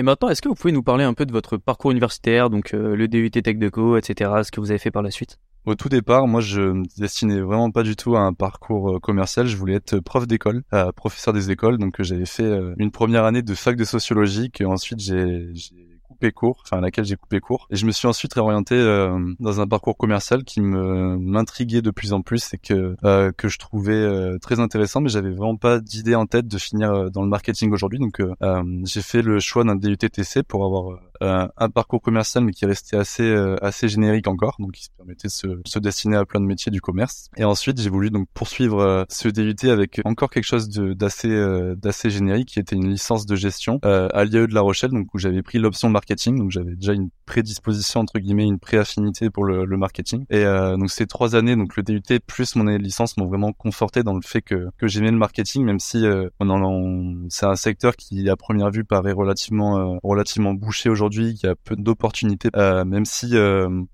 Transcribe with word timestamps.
Et 0.00 0.02
maintenant, 0.02 0.30
est-ce 0.30 0.40
que 0.40 0.48
vous 0.48 0.54
pouvez 0.54 0.72
nous 0.72 0.82
parler 0.82 1.04
un 1.04 1.12
peu 1.12 1.26
de 1.26 1.32
votre 1.32 1.58
parcours 1.58 1.90
universitaire, 1.90 2.48
donc 2.48 2.72
euh, 2.72 2.96
le 2.96 3.06
DUT 3.06 3.30
TechDeco, 3.30 3.98
etc., 3.98 4.30
ce 4.42 4.50
que 4.50 4.58
vous 4.58 4.70
avez 4.70 4.78
fait 4.78 4.90
par 4.90 5.02
la 5.02 5.10
suite? 5.10 5.38
Au 5.66 5.74
tout 5.74 5.90
départ, 5.90 6.26
moi, 6.26 6.40
je 6.40 6.62
me 6.62 6.84
destinais 6.98 7.38
vraiment 7.42 7.70
pas 7.70 7.82
du 7.82 7.96
tout 7.96 8.16
à 8.16 8.20
un 8.20 8.32
parcours 8.32 8.96
euh, 8.96 8.98
commercial. 8.98 9.46
Je 9.46 9.58
voulais 9.58 9.74
être 9.74 10.00
prof 10.00 10.26
d'école, 10.26 10.62
euh, 10.72 10.90
professeur 10.92 11.34
des 11.34 11.50
écoles. 11.50 11.76
Donc, 11.76 12.00
j'avais 12.00 12.24
fait 12.24 12.50
une 12.78 12.90
première 12.90 13.24
année 13.24 13.42
de 13.42 13.54
fac 13.54 13.76
de 13.76 13.84
sociologie, 13.84 14.50
et 14.58 14.64
ensuite 14.64 15.00
j'ai 15.00 15.52
coupé 16.10 16.32
court, 16.32 16.62
enfin 16.64 16.80
laquelle 16.80 17.04
j'ai 17.04 17.16
coupé 17.16 17.40
court. 17.40 17.66
Et 17.70 17.76
je 17.76 17.86
me 17.86 17.92
suis 17.92 18.08
ensuite 18.08 18.34
réorienté 18.34 18.74
euh, 18.74 19.18
dans 19.38 19.60
un 19.60 19.66
parcours 19.66 19.96
commercial 19.96 20.44
qui 20.44 20.60
me 20.60 21.16
m'intriguait 21.16 21.82
de 21.82 21.90
plus 21.90 22.12
en 22.12 22.22
plus 22.22 22.52
et 22.52 22.58
que 22.58 22.96
euh, 23.04 23.30
que 23.36 23.48
je 23.48 23.58
trouvais 23.58 23.92
euh, 23.92 24.38
très 24.38 24.58
intéressant, 24.58 25.00
mais 25.00 25.08
j'avais 25.08 25.30
vraiment 25.30 25.56
pas 25.56 25.78
d'idée 25.80 26.16
en 26.16 26.26
tête 26.26 26.48
de 26.48 26.58
finir 26.58 27.10
dans 27.10 27.22
le 27.22 27.28
marketing 27.28 27.72
aujourd'hui. 27.72 27.98
Donc 27.98 28.20
j'ai 28.84 29.02
fait 29.02 29.22
le 29.22 29.38
choix 29.40 29.64
d'un 29.64 29.76
DUTTC 29.76 30.42
pour 30.42 30.64
avoir 30.64 30.98
un 31.20 31.70
parcours 31.70 32.00
commercial 32.00 32.44
mais 32.44 32.52
qui 32.52 32.66
restait 32.66 32.96
assez 32.96 33.30
assez 33.62 33.88
générique 33.88 34.28
encore, 34.28 34.56
donc 34.58 34.72
qui 34.72 34.84
se 34.84 34.90
permettait 34.96 35.28
de 35.28 35.32
se, 35.32 35.46
se 35.64 35.78
destiner 35.78 36.16
à 36.16 36.24
plein 36.24 36.40
de 36.40 36.46
métiers 36.46 36.72
du 36.72 36.80
commerce. 36.80 37.28
Et 37.36 37.44
ensuite 37.44 37.80
j'ai 37.80 37.90
voulu 37.90 38.10
donc 38.10 38.28
poursuivre 38.34 39.06
ce 39.08 39.28
DUT 39.28 39.68
avec 39.70 40.00
encore 40.04 40.30
quelque 40.30 40.44
chose 40.44 40.68
d'assez 40.68 41.74
d'assez 41.76 42.10
générique 42.10 42.48
qui 42.48 42.58
était 42.58 42.76
une 42.76 42.88
licence 42.88 43.26
de 43.26 43.36
gestion 43.36 43.78
à 43.82 44.24
l'IAE 44.24 44.46
de 44.46 44.54
La 44.54 44.60
Rochelle, 44.60 44.90
donc 44.90 45.12
où 45.14 45.18
j'avais 45.18 45.42
pris 45.42 45.58
l'option 45.58 45.88
marketing 45.88 46.38
donc 46.38 46.50
j'avais 46.50 46.74
déjà 46.74 46.92
une 46.92 47.10
prédisposition 47.26 48.00
entre 48.00 48.18
guillemets, 48.18 48.44
une 48.44 48.58
préaffinité 48.58 49.30
pour 49.30 49.44
le, 49.44 49.64
le 49.64 49.76
marketing. 49.76 50.24
Et 50.30 50.44
euh, 50.44 50.76
donc 50.76 50.90
ces 50.90 51.06
trois 51.06 51.36
années, 51.36 51.56
donc 51.56 51.76
le 51.76 51.82
DUT 51.82 52.02
plus 52.26 52.56
mon 52.56 52.66
année 52.66 52.78
de 52.78 52.82
licence 52.82 53.16
m'ont 53.16 53.26
vraiment 53.26 53.52
conforté 53.52 54.02
dans 54.02 54.14
le 54.14 54.22
fait 54.22 54.42
que 54.42 54.68
que 54.78 54.88
j'aimais 54.88 55.10
le 55.10 55.16
marketing, 55.16 55.64
même 55.64 55.78
si 55.80 56.04
euh, 56.04 56.28
c'est 57.28 57.46
un 57.46 57.56
secteur 57.56 57.96
qui 57.96 58.28
à 58.28 58.36
première 58.36 58.70
vue 58.70 58.84
paraît 58.84 59.12
relativement 59.12 59.78
euh, 59.78 59.98
relativement 60.02 60.54
bouché 60.54 60.88
aujourd'hui, 60.88 61.09
qui 61.10 61.46
a 61.46 61.54
peu 61.54 61.76
d'opportunités, 61.76 62.48
euh, 62.56 62.84
même 62.84 63.04
si 63.04 63.34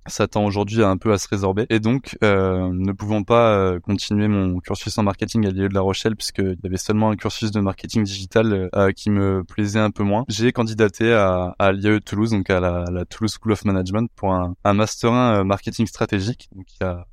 ça 0.07 0.29
tend 0.29 0.45
aujourd'hui 0.45 0.83
un 0.83 0.97
peu 0.97 1.13
à 1.13 1.19
se 1.19 1.29
résorber. 1.29 1.67
Et 1.71 1.81
donc 1.81 2.17
ne 2.23 2.93
pouvant 2.93 3.23
pas 3.23 3.79
continuer 3.81 4.29
mon 4.29 4.61
cursus 4.61 4.97
en 4.99 5.03
marketing 5.03 5.47
à 5.47 5.51
l'IE 5.51 5.69
de 5.69 5.75
La 5.75 5.81
Rochelle 5.81 6.17
puisqu'il 6.17 6.57
y 6.63 6.67
avait 6.67 6.77
seulement 6.77 7.11
un 7.11 7.17
cursus 7.17 7.51
de 7.51 7.61
marketing 7.61 8.05
digital 8.05 8.71
qui 8.95 9.11
me 9.11 9.43
plaisait 9.45 9.81
un 9.81 9.91
peu 9.91 10.03
moins, 10.03 10.25
j'ai 10.29 10.53
candidaté 10.53 11.13
à, 11.13 11.55
à 11.59 11.73
l'IE 11.73 12.01
Toulouse, 12.01 12.31
donc 12.31 12.51
à 12.51 12.61
la, 12.61 13.05
Toulouse 13.09 13.37
School 13.41 13.53
of 13.53 13.65
Management, 13.65 14.11
pour 14.15 14.33
un, 14.33 14.55
master 14.73 15.13
1 15.13 15.41
euh, 15.41 15.45
marketing 15.45 15.87
stratégique, 15.87 16.49
donc 16.55 16.67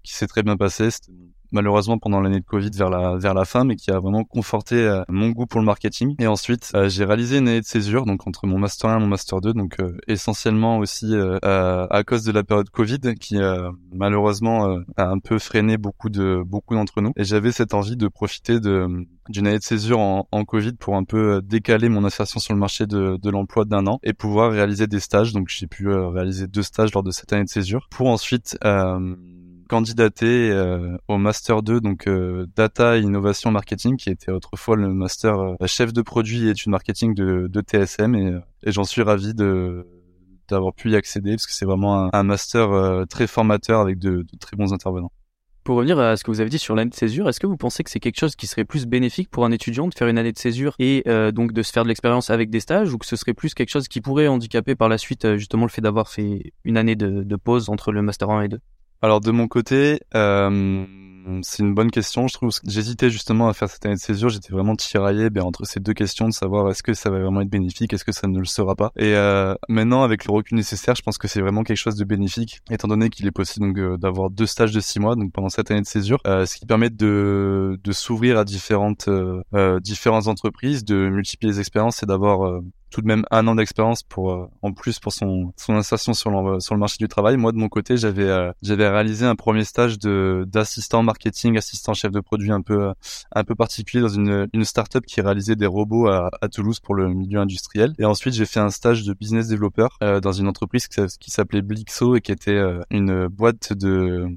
qui, 0.04 0.14
s'est 0.14 0.28
très 0.28 0.44
bien 0.44 0.58
passé. 0.58 0.90
Malheureusement 1.54 1.98
pendant 1.98 2.20
l'année 2.20 2.40
de 2.40 2.46
Covid 2.46 2.72
vers 2.76 2.90
la 2.90 3.16
vers 3.18 3.34
la 3.34 3.46
fin, 3.46 3.64
mais 3.64 3.76
qui 3.76 3.92
a 3.92 4.00
vraiment 4.00 4.24
conforté 4.24 4.76
euh, 4.76 5.04
mon 5.08 5.30
goût 5.30 5.46
pour 5.46 5.60
le 5.60 5.66
marketing. 5.66 6.16
Et 6.20 6.28
ensuite, 6.28 6.72
euh, 6.76 6.90
j'ai 6.90 7.06
réalisé 7.06 7.38
une 7.38 7.48
année 7.48 7.62
de 7.62 7.66
césure, 7.66 8.06
donc 8.06 8.28
entre 8.28 8.48
mon 8.48 8.58
master 8.58 8.90
1 8.90 8.98
et 8.98 9.00
mon 9.00 9.08
master 9.08 9.42
2, 9.42 9.54
donc 9.54 9.80
euh, 9.80 9.98
essentiellement 10.08 10.80
aussi 10.80 11.14
à 11.44 12.04
cause 12.06 12.24
de 12.24 12.32
la 12.32 12.44
période 12.44 12.70
Covid, 12.70 13.16
qui 13.20 13.38
malheureusement 13.92 14.78
a 14.98 15.06
un 15.06 15.20
peu 15.20 15.40
freiné 15.40 15.78
beaucoup 15.78 16.10
de 16.10 16.42
beaucoup 16.46 16.76
d'entre 16.76 17.02
nous. 17.02 17.12
Et 17.16 17.24
j'avais 17.24 17.52
cette 17.52 17.74
envie 17.74 17.98
de 17.98 18.08
profiter 18.08 18.60
de 18.60 18.88
d'une 19.30 19.48
année 19.48 19.60
de 19.60 19.64
césure 19.64 20.00
en, 20.00 20.28
en, 20.32 20.44
Covid 20.44 20.74
pour 20.74 20.98
un 20.98 21.06
peu 21.06 21.42
décaler 21.42 21.88
mon 21.88 22.04
insertion 22.04 22.42
sur 22.42 22.54
le 22.54 22.60
marché 22.60 22.86
de, 22.88 23.18
de 23.22 23.30
l'emploi 23.30 23.64
d'un 23.64 23.88
an 23.88 24.00
et 24.04 24.12
pouvoir 24.12 24.52
réaliser 24.52 24.86
des 24.88 25.00
stages. 25.00 25.32
Donc 25.32 25.48
j'ai 25.48 25.68
pu 25.68 25.88
réaliser 25.88 26.48
deux 26.48 26.64
stages 26.64 26.94
lors 26.94 27.04
de 27.04 27.12
cette 27.12 27.32
année 27.32 27.46
de 27.46 27.50
césure 27.50 27.88
pour 27.90 28.08
ensuite 28.08 28.58
euh, 28.66 29.16
candidaté 29.68 30.50
euh, 30.52 30.98
au 31.08 31.18
master 31.18 31.64
2 31.64 31.82
donc 31.82 32.08
euh, 32.08 32.46
data 32.56 32.98
innovation 32.98 33.52
marketing 33.52 33.98
qui 33.98 34.10
était 34.10 34.32
autrefois 34.32 34.76
le 34.76 34.94
master 34.94 35.40
euh, 35.40 35.56
chef 35.66 35.94
de 35.94 36.02
produit 36.02 36.48
et 36.48 36.52
études 36.52 36.72
marketing 36.72 37.14
de, 37.14 37.62
TSM 37.62 38.16
et, 38.16 38.38
et 38.64 38.72
j'en 38.72 38.84
suis 38.84 39.02
ravi 39.02 39.34
d'avoir 39.34 40.74
pu 40.74 40.92
y 40.92 40.96
accéder 40.96 41.32
parce 41.32 41.48
que 41.48 41.54
c'est 41.54 41.66
vraiment 41.66 42.14
un, 42.14 42.24
master 42.24 43.06
très 43.10 43.28
formateur 43.28 43.80
avec 43.80 44.00
de, 44.00 44.26
très 44.40 44.56
bons 44.58 44.74
intervenants. 44.74 45.12
Pour 45.64 45.78
revenir 45.78 45.98
à 45.98 46.18
ce 46.18 46.26
que 46.26 46.32
vous 46.32 46.42
avez 46.42 46.50
dit 46.50 46.60
sur 46.60 46.76
l'année 46.76 46.90
de 46.90 46.96
césure, 46.96 47.30
est-ce 47.30 47.40
que 47.40 47.48
vous 47.48 47.56
pensez 47.56 47.84
que 47.84 47.90
c'est 47.90 48.02
quelque 48.02 48.20
chose 48.20 48.36
qui 48.36 48.48
serait 48.48 48.66
plus 48.66 48.86
bénéfique 48.86 49.30
pour 49.30 49.46
un 49.46 49.52
étudiant 49.52 49.88
de 49.88 49.94
faire 49.94 50.10
une 50.10 50.18
année 50.18 50.34
de 50.34 50.38
césure 50.38 50.76
et 50.78 51.04
donc 51.34 51.54
de 51.54 51.64
se 51.64 51.72
faire 51.72 51.84
de 51.84 51.88
l'expérience 51.88 52.30
avec 52.30 52.50
des 52.50 52.60
stages 52.60 52.94
ou 52.94 52.98
que 52.98 53.06
ce 53.06 53.16
serait 53.16 53.34
plus 53.34 53.54
quelque 53.54 53.70
chose 53.70 53.88
qui 53.88 54.02
pourrait 54.02 54.28
handicaper 54.28 54.76
par 54.76 54.90
la 54.90 54.98
suite 54.98 55.38
justement 55.38 55.64
le 55.64 55.72
fait 55.72 55.82
d'avoir 55.82 56.10
fait 56.10 56.54
une 56.66 56.78
année 56.78 56.96
de 56.96 57.36
pause 57.38 57.70
entre 57.70 57.92
le 57.92 58.02
master 58.02 58.30
1 58.30 58.42
et 58.42 58.48
2 58.50 58.60
alors 59.04 59.20
de 59.20 59.32
mon 59.32 59.50
côté, 59.50 60.00
euh, 60.16 60.86
c'est 61.42 61.62
une 61.62 61.74
bonne 61.74 61.92
question. 61.92 62.30
Je 62.30 62.34
trouve 62.36 62.52
j'hésitais 62.66 63.10
justement 63.10 63.50
à 63.50 63.54
faire 63.54 63.70
cette 63.70 63.86
année 63.86 63.96
de 63.96 64.00
césure. 64.00 64.30
J'étais 64.30 64.54
vraiment 64.54 64.78
tiraillé 64.78 65.30
ben, 65.30 65.44
entre 65.44 65.66
ces 65.66 65.82
deux 65.82 65.94
questions 65.94 66.30
de 66.30 66.34
savoir 66.34 66.70
est-ce 66.70 66.84
que 66.84 66.94
ça 66.94 67.10
va 67.10 67.20
vraiment 67.20 67.42
être 67.42 67.50
bénéfique, 67.50 67.92
est-ce 67.92 68.06
que 68.06 68.14
ça 68.14 68.28
ne 68.28 68.40
le 68.40 68.46
sera 68.46 68.76
pas. 68.76 68.94
Et 68.96 69.14
euh, 69.16 69.56
maintenant, 69.68 70.04
avec 70.04 70.24
le 70.24 70.32
recul 70.32 70.56
nécessaire, 70.56 70.96
je 70.96 71.02
pense 71.02 71.18
que 71.18 71.28
c'est 71.28 71.42
vraiment 71.42 71.64
quelque 71.64 71.76
chose 71.76 71.98
de 71.98 72.06
bénéfique, 72.06 72.62
étant 72.72 72.88
donné 72.88 73.10
qu'il 73.10 73.28
est 73.28 73.32
possible 73.32 73.68
donc 73.68 73.78
euh, 73.78 73.98
d'avoir 73.98 74.30
deux 74.30 74.46
stages 74.46 74.72
de 74.72 74.80
six 74.80 75.02
mois, 75.02 75.18
donc 75.18 75.34
pendant 75.34 75.50
cette 75.50 75.70
année 75.70 75.82
de 75.82 75.86
césure, 75.86 76.20
euh, 76.26 76.46
ce 76.46 76.56
qui 76.56 76.66
permet 76.66 76.90
de, 76.90 77.78
de 77.84 77.92
s'ouvrir 77.92 78.38
à 78.38 78.46
différentes 78.46 79.10
différentes 79.82 80.28
entreprises, 80.28 80.86
de 80.86 81.10
multiplier 81.10 81.52
les 81.52 81.60
expériences 81.60 82.04
et 82.04 82.06
d'avoir 82.06 82.62
tout 82.94 83.02
de 83.02 83.08
même 83.08 83.26
un 83.32 83.48
an 83.48 83.56
d'expérience 83.56 84.04
pour 84.04 84.32
euh, 84.32 84.48
en 84.62 84.72
plus 84.72 85.00
pour 85.00 85.12
son 85.12 85.52
son 85.58 85.74
insertion 85.74 86.14
sur 86.14 86.30
le 86.30 86.60
sur 86.60 86.76
le 86.76 86.80
marché 86.80 86.98
du 87.00 87.08
travail. 87.08 87.38
Moi 87.38 87.52
de 87.52 87.58
mon 87.58 87.68
côté, 87.68 87.98
j'avais 87.98 88.30
euh, 88.30 88.52
j'avais 88.62 88.88
réalisé 88.88 89.26
un 89.26 89.36
premier 89.36 89.64
stage 89.64 89.98
de 89.98 90.46
d'assistant 90.48 91.02
marketing, 91.02 91.58
assistant 91.58 91.96
chef 91.96 92.12
de 92.12 92.20
produit 92.20 92.52
un 92.52 92.62
peu 92.62 92.90
euh, 92.90 92.94
un 93.34 93.44
peu 93.44 93.56
particulier 93.56 94.02
dans 94.02 94.10
une 94.10 94.48
une 94.54 94.64
startup 94.64 95.06
qui 95.08 95.22
réalisait 95.22 95.56
des 95.56 95.66
robots 95.66 96.08
à, 96.08 96.30
à 96.40 96.48
Toulouse 96.50 96.80
pour 96.80 96.94
le 96.94 97.10
milieu 97.10 97.40
industriel. 97.40 97.96
Et 97.98 98.06
ensuite, 98.06 98.36
j'ai 98.36 98.46
fait 98.46 98.60
un 98.60 98.70
stage 98.70 99.04
de 99.04 99.14
business 99.14 99.48
développeur 99.48 99.98
dans 100.00 100.32
une 100.32 100.48
entreprise 100.48 100.88
qui 100.88 101.32
s'appelait 101.32 101.64
Blixo 101.64 102.16
et 102.16 102.22
qui 102.22 102.32
était 102.32 102.62
une 102.92 103.28
boîte 103.28 103.74
de 103.74 104.28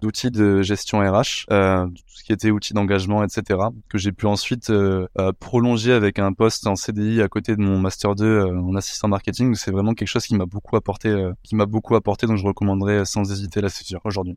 d'outils 0.00 0.30
de 0.30 0.62
gestion 0.62 1.00
RH, 1.00 1.46
euh, 1.50 1.86
tout 1.86 2.02
ce 2.06 2.24
qui 2.24 2.32
était 2.32 2.50
outils 2.50 2.74
d'engagement, 2.74 3.22
etc., 3.22 3.60
que 3.88 3.98
j'ai 3.98 4.12
pu 4.12 4.26
ensuite 4.26 4.70
euh, 4.70 5.06
euh, 5.18 5.32
prolonger 5.38 5.92
avec 5.92 6.18
un 6.18 6.32
poste 6.32 6.66
en 6.66 6.76
CDI 6.76 7.22
à 7.22 7.28
côté 7.28 7.56
de 7.56 7.60
mon 7.60 7.78
master 7.78 8.14
2 8.14 8.24
euh, 8.24 8.60
en 8.60 8.74
assistant 8.76 9.08
marketing. 9.08 9.54
C'est 9.54 9.70
vraiment 9.70 9.94
quelque 9.94 10.08
chose 10.08 10.26
qui 10.26 10.34
m'a 10.34 10.46
beaucoup 10.46 10.76
apporté, 10.76 11.14
qui 11.42 11.54
m'a 11.56 11.66
beaucoup 11.66 11.94
apporté, 11.94 12.26
donc 12.26 12.36
je 12.36 12.46
recommanderais 12.46 13.04
sans 13.04 13.30
hésiter 13.30 13.60
la 13.60 13.68
césure 13.68 14.00
aujourd'hui. 14.04 14.36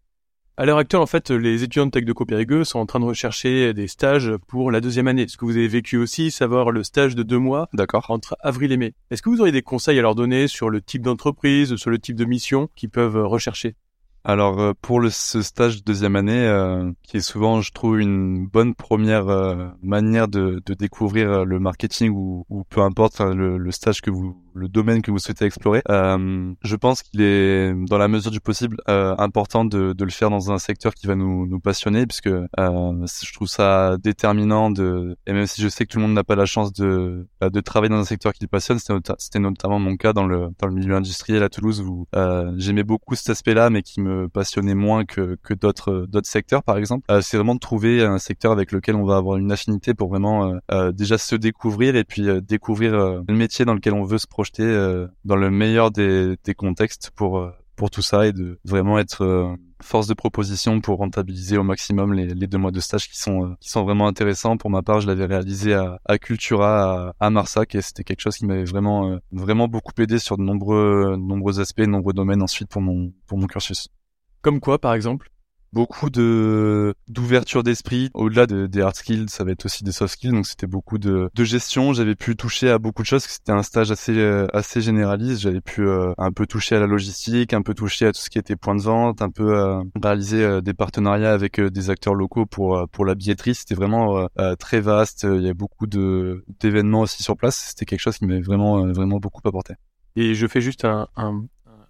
À 0.55 0.65
l'heure 0.67 0.77
actuelle, 0.77 1.01
en 1.01 1.07
fait, 1.07 1.31
les 1.31 1.63
étudiants 1.63 1.87
de 1.87 1.91
Tech 1.91 2.05
de 2.05 2.13
Copérigueux 2.13 2.63
sont 2.63 2.77
en 2.77 2.85
train 2.85 2.99
de 2.99 3.05
rechercher 3.05 3.73
des 3.73 3.87
stages 3.87 4.31
pour 4.47 4.69
la 4.69 4.81
deuxième 4.81 5.07
année. 5.07 5.27
Ce 5.27 5.35
que 5.35 5.45
vous 5.45 5.57
avez 5.57 5.67
vécu 5.67 5.97
aussi, 5.97 6.29
savoir 6.29 6.69
le 6.69 6.83
stage 6.83 7.15
de 7.15 7.23
deux 7.23 7.39
mois 7.39 7.69
D'accord. 7.73 8.05
entre 8.09 8.37
avril 8.39 8.71
et 8.71 8.77
mai? 8.77 8.93
Est-ce 9.09 9.23
que 9.23 9.31
vous 9.31 9.39
auriez 9.39 9.51
des 9.51 9.63
conseils 9.63 9.97
à 9.97 10.03
leur 10.03 10.13
donner 10.13 10.47
sur 10.47 10.69
le 10.69 10.79
type 10.79 11.01
d'entreprise, 11.01 11.75
sur 11.75 11.89
le 11.89 11.97
type 11.97 12.15
de 12.15 12.25
mission 12.25 12.69
qu'ils 12.75 12.91
peuvent 12.91 13.17
rechercher? 13.25 13.75
Alors 14.23 14.59
euh, 14.59 14.73
pour 14.81 14.99
le, 14.99 15.09
ce 15.09 15.41
stage 15.41 15.77
de 15.77 15.83
deuxième 15.83 16.15
année, 16.15 16.45
euh, 16.45 16.91
qui 17.03 17.17
est 17.17 17.21
souvent, 17.21 17.61
je 17.61 17.71
trouve, 17.71 17.99
une 17.99 18.47
bonne 18.47 18.73
première 18.73 19.27
euh, 19.27 19.67
manière 19.81 20.27
de, 20.27 20.61
de, 20.65 20.73
découvrir 20.73 21.45
le 21.45 21.59
marketing 21.59 22.09
ou, 22.11 22.45
ou 22.49 22.63
peu 22.63 22.81
importe 22.81 23.19
le, 23.19 23.57
le, 23.57 23.71
stage 23.71 24.01
que 24.01 24.11
vous 24.11 24.42
le 24.55 24.67
domaine 24.67 25.01
que 25.01 25.11
vous 25.11 25.19
souhaitez 25.19 25.45
explorer. 25.45 25.81
Euh, 25.89 26.53
je 26.63 26.75
pense 26.75 27.03
qu'il 27.03 27.21
est, 27.21 27.73
dans 27.87 27.97
la 27.97 28.07
mesure 28.07 28.31
du 28.31 28.39
possible, 28.39 28.77
euh, 28.89 29.15
important 29.17 29.65
de, 29.65 29.93
de, 29.93 30.03
le 30.03 30.11
faire 30.11 30.29
dans 30.29 30.51
un 30.51 30.57
secteur 30.57 30.93
qui 30.93 31.07
va 31.07 31.15
nous, 31.15 31.47
nous 31.47 31.59
passionner, 31.59 32.05
puisque 32.05 32.27
euh, 32.27 32.47
je 32.57 33.33
trouve 33.33 33.47
ça 33.47 33.97
déterminant 33.97 34.69
de, 34.69 35.17
et 35.25 35.33
même 35.33 35.47
si 35.47 35.61
je 35.61 35.67
sais 35.67 35.85
que 35.85 35.91
tout 35.91 35.99
le 35.99 36.03
monde 36.03 36.13
n'a 36.13 36.23
pas 36.23 36.35
la 36.35 36.45
chance 36.45 36.73
de, 36.73 37.27
bah, 37.39 37.49
de 37.49 37.59
travailler 37.59 37.89
dans 37.89 37.99
un 37.99 38.05
secteur 38.05 38.33
qui 38.33 38.43
le 38.43 38.47
passionne, 38.47 38.79
c'était 39.17 39.39
notamment 39.39 39.79
mon 39.79 39.95
cas 39.95 40.13
dans 40.13 40.25
le, 40.25 40.49
dans 40.59 40.67
le 40.67 40.73
milieu 40.73 40.95
industriel 40.95 41.43
à 41.43 41.49
Toulouse 41.49 41.81
où 41.81 42.07
euh, 42.15 42.53
j'aimais 42.57 42.83
beaucoup 42.83 43.15
cet 43.15 43.29
aspect-là, 43.29 43.69
mais 43.69 43.81
qui 43.81 44.01
me 44.01 44.27
passionnait 44.29 44.75
moins 44.75 45.05
que, 45.05 45.37
que 45.43 45.53
d'autres, 45.53 46.05
d'autres 46.07 46.29
secteurs, 46.29 46.63
par 46.63 46.77
exemple. 46.77 47.05
Euh, 47.11 47.21
c'est 47.21 47.37
vraiment 47.37 47.55
de 47.55 47.59
trouver 47.59 48.03
un 48.03 48.19
secteur 48.19 48.51
avec 48.51 48.71
lequel 48.71 48.95
on 48.95 49.05
va 49.05 49.17
avoir 49.17 49.37
une 49.37 49.51
affinité 49.51 49.93
pour 49.93 50.09
vraiment 50.09 50.53
euh, 50.71 50.91
déjà 50.91 51.17
se 51.17 51.35
découvrir 51.35 51.95
et 51.95 52.03
puis 52.03 52.27
découvrir 52.41 52.93
le 52.93 53.33
métier 53.33 53.65
dans 53.65 53.73
lequel 53.73 53.93
on 53.93 54.03
veut 54.03 54.17
se 54.17 54.27
projeter 54.27 54.42
euh, 54.59 55.07
dans 55.25 55.35
le 55.35 55.49
meilleur 55.49 55.91
des, 55.91 56.37
contextes 56.57 57.11
pour 57.15 57.39
euh, 57.39 57.51
pour 57.75 57.89
tout 57.89 58.03
ça 58.03 58.27
et 58.27 58.31
de 58.31 58.59
vraiment 58.65 58.99
être 58.99 59.23
euh, 59.23 59.55
force 59.81 60.05
de 60.07 60.13
proposition 60.13 60.79
pour 60.79 60.99
rentabiliser 60.99 61.57
au 61.57 61.63
maximum 61.63 62.13
les, 62.13 62.47
deux 62.47 62.57
mois 62.57 62.71
de 62.71 62.79
stage 62.79 63.09
qui 63.09 63.19
sont 63.19 63.55
qui 63.59 63.69
sont 63.69 63.83
vraiment 63.83 64.07
intéressants. 64.07 64.57
Pour 64.57 64.69
ma 64.69 64.81
part, 64.81 65.01
je 65.01 65.07
l'avais 65.07 65.25
réalisé 65.25 65.73
à, 65.73 66.17
Cultura 66.19 67.13
à, 67.19 67.29
Marsac 67.29 67.75
et 67.75 67.81
c'était 67.81 68.03
quelque 68.03 68.21
chose 68.21 68.37
qui 68.37 68.45
m'avait 68.45 68.63
vraiment 68.63 69.17
vraiment 69.31 69.67
beaucoup 69.67 69.93
aidé 69.99 70.19
sur 70.19 70.37
de 70.37 70.43
nombreux 70.43 71.15
nombreux 71.17 71.59
aspects, 71.59 71.81
nombreux 71.81 72.13
domaines 72.13 72.43
ensuite 72.43 72.69
pour 72.69 72.81
mon 72.81 73.11
pour 73.25 73.37
mon 73.37 73.47
cursus. 73.47 73.89
Comme 74.41 74.59
quoi, 74.59 74.79
par 74.79 74.93
exemple 74.93 75.32
beaucoup 75.73 76.09
de 76.09 76.93
d'ouverture 77.07 77.63
d'esprit. 77.63 78.09
Au-delà 78.13 78.45
de, 78.45 78.67
des 78.67 78.81
hard 78.81 78.95
skills 78.95 79.29
ça 79.29 79.43
va 79.43 79.51
être 79.51 79.65
aussi 79.65 79.83
des 79.83 79.91
soft 79.91 80.13
skills. 80.13 80.31
Donc 80.31 80.45
c'était 80.45 80.67
beaucoup 80.67 80.97
de, 80.97 81.29
de 81.33 81.43
gestion. 81.43 81.93
J'avais 81.93 82.15
pu 82.15 82.35
toucher 82.35 82.69
à 82.69 82.77
beaucoup 82.77 83.01
de 83.01 83.07
choses 83.07 83.23
c'était 83.23 83.51
un 83.51 83.63
stage 83.63 83.91
assez 83.91 84.17
euh, 84.17 84.47
assez 84.53 84.81
généraliste. 84.81 85.41
J'avais 85.41 85.61
pu 85.61 85.81
euh, 85.81 86.13
un 86.17 86.31
peu 86.31 86.45
toucher 86.45 86.75
à 86.75 86.79
la 86.79 86.87
logistique 86.87 87.53
un 87.53 87.61
peu 87.61 87.73
toucher 87.73 88.07
à 88.07 88.11
tout 88.11 88.21
ce 88.21 88.29
qui 88.29 88.37
était 88.37 88.55
point 88.55 88.75
de 88.75 88.81
vente 88.81 89.21
un 89.21 89.29
peu 89.29 89.57
euh, 89.57 89.81
réaliser 90.01 90.61
des 90.61 90.73
partenariats 90.73 91.33
avec 91.33 91.59
des 91.59 91.89
acteurs 91.89 92.13
locaux 92.15 92.45
pour 92.45 92.87
pour 92.91 93.05
la 93.05 93.15
billetterie. 93.15 93.55
C'était 93.55 93.75
vraiment 93.75 94.27
très 94.59 94.79
vaste. 94.81 95.25
Il 95.29 95.41
y 95.41 95.49
a 95.49 95.53
beaucoup 95.53 95.87
de 95.87 96.45
d'événements 96.59 97.01
aussi 97.01 97.23
sur 97.23 97.35
place. 97.35 97.69
C'était 97.69 97.85
quelque 97.85 98.01
chose 98.01 98.17
qui 98.17 98.25
m'avait 98.25 98.41
vraiment 98.41 98.85
vraiment 98.93 99.17
beaucoup 99.17 99.41
apporté. 99.45 99.75
Et 100.15 100.35
je 100.35 100.47
fais 100.47 100.61
juste 100.61 100.85
un, 100.85 101.07
un, 101.15 101.43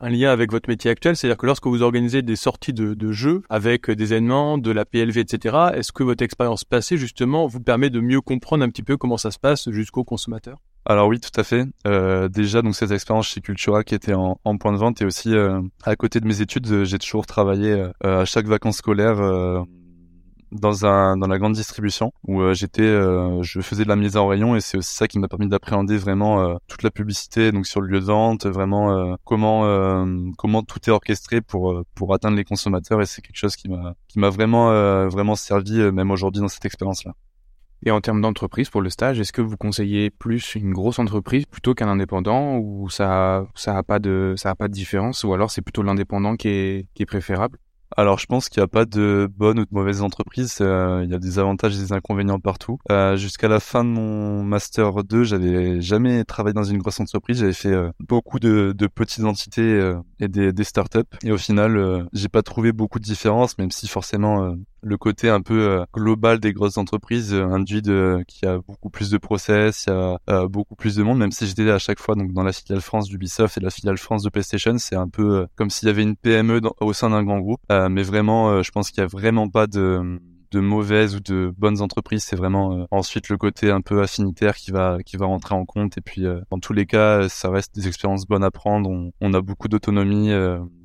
un 0.03 0.09
lien 0.09 0.31
avec 0.31 0.51
votre 0.51 0.69
métier 0.69 0.91
actuel, 0.91 1.15
c'est-à-dire 1.15 1.38
que 1.38 1.45
lorsque 1.45 1.65
vous 1.65 1.81
organisez 1.81 2.21
des 2.21 2.35
sorties 2.35 2.73
de, 2.73 3.11
jeux 3.11 3.41
avec 3.50 3.89
des 3.89 4.13
événements, 4.13 4.57
de 4.57 4.71
la 4.71 4.85
PLV, 4.85 5.17
etc., 5.17 5.57
est-ce 5.75 5.91
que 5.91 6.03
votre 6.03 6.23
expérience 6.23 6.63
passée 6.63 6.97
justement 6.97 7.47
vous 7.47 7.61
permet 7.61 7.89
de 7.89 8.00
mieux 8.00 8.21
comprendre 8.21 8.63
un 8.63 8.69
petit 8.69 8.83
peu 8.83 8.97
comment 8.97 9.17
ça 9.17 9.31
se 9.31 9.39
passe 9.39 9.69
jusqu'au 9.69 10.03
consommateur? 10.03 10.57
Alors 10.85 11.07
oui, 11.07 11.19
tout 11.19 11.39
à 11.39 11.44
fait. 11.44 11.65
Euh, 11.88 12.27
déjà, 12.27 12.61
donc 12.61 12.75
cette 12.75 12.91
expérience 12.91 13.27
chez 13.27 13.39
Cultura 13.39 13.83
qui 13.83 13.95
était 13.95 14.13
en, 14.13 14.35
point 14.57 14.73
de 14.73 14.77
vente 14.77 15.01
et 15.01 15.05
aussi 15.05 15.33
euh, 15.33 15.61
à 15.83 15.95
côté 15.95 16.19
de 16.19 16.27
mes 16.27 16.41
études, 16.41 16.83
j'ai 16.83 17.00
toujours 17.00 17.25
travaillé 17.25 17.71
euh, 17.71 18.21
à 18.21 18.25
chaque 18.25 18.47
vacances 18.47 18.77
scolaires 18.77 19.65
dans 20.53 20.85
un 20.85 21.17
dans 21.17 21.27
la 21.27 21.38
grande 21.38 21.53
distribution 21.53 22.11
où 22.27 22.41
euh, 22.41 22.53
j'étais 22.53 22.83
euh, 22.83 23.41
je 23.41 23.61
faisais 23.61 23.83
de 23.83 23.89
la 23.89 23.95
mise 23.95 24.17
en 24.17 24.27
rayon 24.27 24.55
et 24.55 24.61
c'est 24.61 24.77
aussi 24.77 24.95
ça 24.95 25.07
qui 25.07 25.19
m'a 25.19 25.27
permis 25.27 25.47
d'appréhender 25.47 25.97
vraiment 25.97 26.44
euh, 26.44 26.55
toute 26.67 26.83
la 26.83 26.91
publicité 26.91 27.51
donc 27.51 27.65
sur 27.65 27.81
le 27.81 27.88
lieu 27.88 28.00
de 28.00 28.05
vente 28.05 28.45
vraiment 28.45 29.17
comment 29.23 29.63
comment 30.38 30.63
tout 30.63 30.79
est 30.88 30.91
orchestré 30.91 31.41
pour 31.41 31.83
pour 31.95 32.13
atteindre 32.13 32.38
les 32.38 32.44
consommateurs 32.44 33.01
et 33.01 33.05
c'est 33.05 33.21
quelque 33.21 33.38
chose 33.38 33.55
qui 33.55 33.69
m'a 33.69 33.95
qui 34.07 34.19
m'a 34.19 34.29
vraiment 34.29 34.67
vraiment 35.07 35.35
servi 35.35 35.79
même 35.91 36.11
aujourd'hui 36.11 36.41
dans 36.41 36.47
cette 36.47 36.65
expérience 36.65 37.03
là. 37.05 37.13
Et 37.85 37.91
en 37.91 38.00
termes 38.00 38.21
d'entreprise 38.21 38.69
pour 38.69 38.81
le 38.81 38.89
stage, 38.89 39.19
est-ce 39.19 39.33
que 39.33 39.41
vous 39.41 39.57
conseillez 39.57 40.09
plus 40.09 40.55
une 40.55 40.71
grosse 40.71 41.00
entreprise 41.00 41.45
plutôt 41.45 41.73
qu'un 41.73 41.89
indépendant 41.89 42.57
ou 42.57 42.89
ça 42.89 43.45
ça 43.55 43.77
a 43.77 43.83
pas 43.83 44.00
de 44.00 44.35
ça 44.38 44.51
a 44.51 44.55
pas 44.55 44.69
de 44.69 44.73
différence 44.73 45.25
ou 45.25 45.33
alors 45.33 45.51
c'est 45.51 45.61
plutôt 45.61 45.83
l'indépendant 45.83 46.38
qui 46.38 46.47
est 46.47 46.88
qui 46.94 47.03
est 47.03 47.05
préférable? 47.05 47.57
Alors 47.98 48.19
je 48.19 48.25
pense 48.25 48.50
qu'il 48.50 48.62
n'y 48.62 48.66
a 48.66 48.68
pas 48.68 48.86
de 48.86 49.30
bonne 49.36 49.60
ou 49.60 49.66
de 49.66 49.69
mauvaise 49.72 50.01
entreprise, 50.01 50.57
euh, 50.62 51.01
il 51.04 51.12
y 51.12 51.13
a 51.13 51.19
des 51.19 51.40
avantages 51.40 51.75
et 51.75 51.80
des 51.80 51.94
inconvénients 51.94 52.40
partout. 52.40 52.78
Euh, 52.92 53.16
Jusqu'à 53.16 53.48
la 53.48 53.60
fin 53.60 53.84
de 53.84 53.90
mon 53.90 54.44
master 54.44 55.04
2, 55.04 55.24
j'avais 55.24 55.81
jamais 55.81 56.24
travaillé 56.24 56.54
dans 56.54 56.63
une 56.63 56.78
grosse 56.80 57.00
entreprise, 57.00 57.40
j'avais 57.40 57.54
fait 57.54 57.74
euh, 57.74 57.92
beaucoup 58.00 58.40
de, 58.40 58.74
petites 58.94 59.24
entités 59.24 59.94
et 60.19 60.28
des, 60.28 60.63
startups 60.63 61.00
et 61.24 61.31
au 61.31 61.38
final 61.38 62.07
j'ai 62.13 62.30
pas 62.30 62.42
trouvé 62.42 62.72
beaucoup 62.72 63.00
de 63.00 63.04
différences, 63.04 63.57
même 63.57 63.72
si 63.72 63.88
forcément 63.88 64.56
le 64.83 64.97
côté 64.97 65.30
un 65.30 65.41
peu 65.41 65.69
euh, 65.69 65.85
global 65.94 66.39
des 66.39 66.53
grosses 66.53 66.77
entreprises 66.77 67.33
euh, 67.33 67.45
induit 67.45 67.81
de 67.81 68.24
qu'il 68.27 68.47
a 68.47 68.59
beaucoup 68.59 68.89
plus 68.89 69.09
de 69.09 69.18
process, 69.18 69.85
il 69.88 69.91
y 69.91 69.94
a 69.94 70.18
euh, 70.30 70.47
beaucoup 70.47 70.75
plus 70.75 70.95
de 70.95 71.03
monde. 71.03 71.18
Même 71.18 71.31
si 71.31 71.47
j'étais 71.47 71.69
à 71.69 71.80
chaque 71.80 72.00
fois 72.00 72.15
donc 72.15 72.33
dans 72.33 72.44
la 72.44 72.51
filiale 72.51 72.81
France 72.81 73.07
d'Ubisoft 73.07 73.57
et 73.57 73.62
la 73.62 73.69
filiale 73.69 73.97
France 73.97 74.24
de 74.24 74.30
PlayStation, 74.30 74.77
c'est 74.77 74.95
un 74.95 75.07
peu 75.07 75.47
comme 75.56 75.69
s'il 75.69 75.88
y 75.88 75.91
avait 75.91 76.03
une 76.03 76.15
PME 76.15 76.62
au 76.81 76.94
sein 76.94 77.09
d'un 77.09 77.24
grand 77.24 77.39
groupe. 77.39 77.62
mais 77.69 78.03
vraiment, 78.03 78.62
je 78.62 78.71
pense 78.71 78.91
qu'il 78.91 79.01
y 79.01 79.03
a 79.03 79.07
vraiment 79.07 79.50
pas 79.50 79.68
de 79.68 80.19
de 80.53 80.59
mauvaises 80.59 81.15
ou 81.15 81.19
de 81.19 81.53
bonnes 81.57 81.81
entreprises, 81.81 82.23
c'est 82.23 82.35
vraiment 82.35 82.88
ensuite 82.91 83.29
le 83.29 83.38
côté 83.38 83.71
un 83.71 83.81
peu 83.81 84.01
affinitaire 84.01 84.55
qui 84.55 84.71
va 84.71 85.00
qui 85.05 85.17
va 85.17 85.25
rentrer 85.25 85.55
en 85.55 85.65
compte. 85.65 85.97
Et 85.97 86.01
puis 86.01 86.25
euh, 86.25 86.39
dans 86.51 86.59
tous 86.59 86.73
les 86.73 86.85
cas, 86.85 87.27
ça 87.29 87.50
reste 87.50 87.75
des 87.75 87.88
expériences 87.88 88.25
bonnes 88.25 88.44
à 88.44 88.51
prendre. 88.51 88.89
On, 88.89 89.11
on 89.19 89.33
a 89.33 89.41
beaucoup 89.41 89.67
d'autonomie 89.67 90.31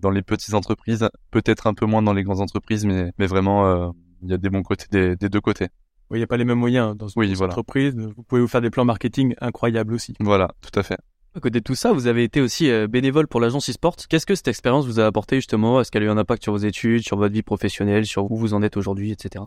dans 0.01 0.11
les 0.11 0.23
petites 0.23 0.55
entreprises, 0.55 1.09
peut-être 1.31 1.67
un 1.67 1.75
peu 1.75 1.87
moins 1.87 2.03
dans 2.03 2.15
les 2.15 2.25
grandes 2.25 2.41
entreprises, 2.41 2.85
mais 2.85 3.13
mais 3.19 3.27
vraiment 3.27 3.93
il 4.23 4.31
y 4.31 4.35
a 4.35 4.39
des 4.39 4.51
bons 4.51 4.63
côtés 4.63 4.87
des, 4.91 5.17
des 5.17 5.29
deux 5.29 5.41
côtés. 5.41 5.69
Oui, 6.11 6.17
il 6.17 6.21
n'y 6.21 6.25
a 6.25 6.27
pas 6.27 6.39
les 6.39 6.47
mêmes 6.47 6.59
moyens 6.59 6.97
dans 6.97 7.09
une 7.09 7.43
entreprise. 7.43 7.95
Vous 7.95 8.23
pouvez 8.23 8.41
vous 8.41 8.49
faire 8.49 8.63
des 8.63 8.71
plans 8.71 8.87
marketing 8.87 9.35
incroyables 9.41 9.93
aussi. 9.93 10.15
Voilà, 10.21 10.55
tout 10.63 10.79
à 10.79 10.83
fait. 10.83 10.97
À 11.35 11.41
côté 11.41 11.61
de 11.61 11.65
tout 11.65 11.75
ça, 11.75 11.93
vous 11.93 12.07
avez 12.07 12.25
été 12.25 12.41
aussi 12.41 12.71
bénévole 12.89 13.29
pour 13.29 13.41
l'agence 13.41 13.71
e-sport. 13.71 13.97
Qu'est-ce 14.09 14.27
que 14.27 14.35
cette 14.35 14.49
expérience 14.49 14.87
vous 14.87 14.99
a 14.99 15.07
apporté 15.07 15.37
justement? 15.37 15.81
Est-ce 15.81 15.91
qu'elle 15.91 16.03
a 16.03 16.07
eu 16.07 16.11
un 16.11 16.19
impact 16.19 16.43
sur 16.43 16.53
vos 16.53 16.59
études, 16.59 17.03
sur 17.03 17.17
votre 17.17 17.33
vie 17.33 17.43
professionnelle, 17.43 18.07
sur 18.07 18.31
où 18.31 18.37
vous 18.37 18.55
en 18.55 18.63
êtes 18.63 18.77
aujourd'hui, 18.77 19.13
etc. 19.13 19.45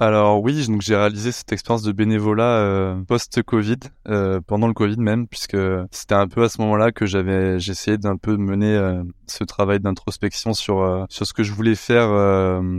Alors 0.00 0.40
oui, 0.40 0.64
donc 0.68 0.80
j'ai 0.80 0.94
réalisé 0.94 1.32
cette 1.32 1.50
expérience 1.50 1.82
de 1.82 1.90
bénévolat 1.90 2.58
euh, 2.60 3.02
post-Covid, 3.02 3.78
euh, 4.06 4.40
pendant 4.46 4.68
le 4.68 4.72
Covid 4.72 4.96
même, 4.96 5.26
puisque 5.26 5.56
c'était 5.90 6.14
un 6.14 6.28
peu 6.28 6.44
à 6.44 6.48
ce 6.48 6.60
moment-là 6.60 6.92
que 6.92 7.04
j'avais, 7.04 7.58
j'essayais 7.58 7.98
d'un 7.98 8.16
peu 8.16 8.36
mener 8.36 8.76
euh, 8.76 9.02
ce 9.26 9.42
travail 9.42 9.80
d'introspection 9.80 10.52
sur 10.54 11.06
sur 11.10 11.26
ce 11.26 11.32
que 11.32 11.42
je 11.42 11.52
voulais 11.52 11.74
faire, 11.74 12.10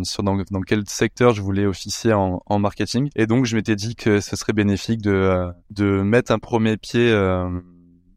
sur 0.04 0.24
dans, 0.24 0.38
dans, 0.50 0.62
quel 0.62 0.88
secteur 0.88 1.34
je 1.34 1.42
voulais 1.42 1.66
officier 1.66 2.14
en, 2.14 2.42
en 2.46 2.58
marketing. 2.58 3.10
Et 3.18 3.28
donc 3.28 3.44
je 3.46 3.58
m'étais 3.58 3.76
dit 3.76 3.96
que 3.96 4.22
ce 4.22 4.38
serait 4.38 4.54
bénéfique 4.54 5.02
de 5.02 5.50
de 5.72 6.02
mettre 6.02 6.32
un 6.32 6.40
premier 6.40 6.78
pied 6.78 7.12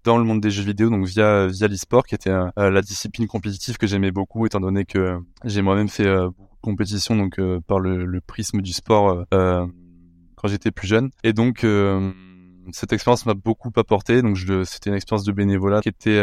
dans 0.05 0.19
le 0.19 0.25
monde 0.25 0.41
des 0.41 0.51
jeux 0.51 0.65
vidéo, 0.65 0.91
donc 0.91 1.07
via 1.07 1.47
via 1.47 1.69
l'e-sport, 1.69 2.05
qui 2.05 2.15
était 2.15 2.33
la 2.57 2.83
discipline 2.83 3.27
compétitive 3.27 3.77
que 3.77 3.87
j'aimais 3.87 4.11
beaucoup, 4.11 4.47
étant 4.47 4.61
donné 4.61 4.85
que 4.85 5.19
j'ai 5.45 5.63
moi-même 5.63 5.89
fait 5.89 6.05
beaucoup 6.05 6.53
compétition 6.63 7.17
donc 7.17 7.39
euh, 7.39 7.61
par 7.61 7.79
le, 7.79 8.07
le, 8.07 8.21
prisme 8.23 8.63
du 8.63 8.73
sport 8.73 9.11
euh, 9.11 9.25
euh, 9.35 9.67
quand 10.37 10.49
j'étais 10.49 10.71
plus 10.71 10.87
jeune. 10.87 11.11
Et 11.25 11.35
donc 11.35 11.67
cette 12.71 12.93
expérience 12.93 13.27
m'a 13.27 13.35
beaucoup 13.35 13.71
apporté. 13.77 14.23
Donc 14.23 14.39
c'était 14.65 14.89
une 14.89 14.97
expérience 14.97 15.25
de 15.25 15.33
bénévolat 15.33 15.83
qui 15.83 15.91
était 15.91 16.19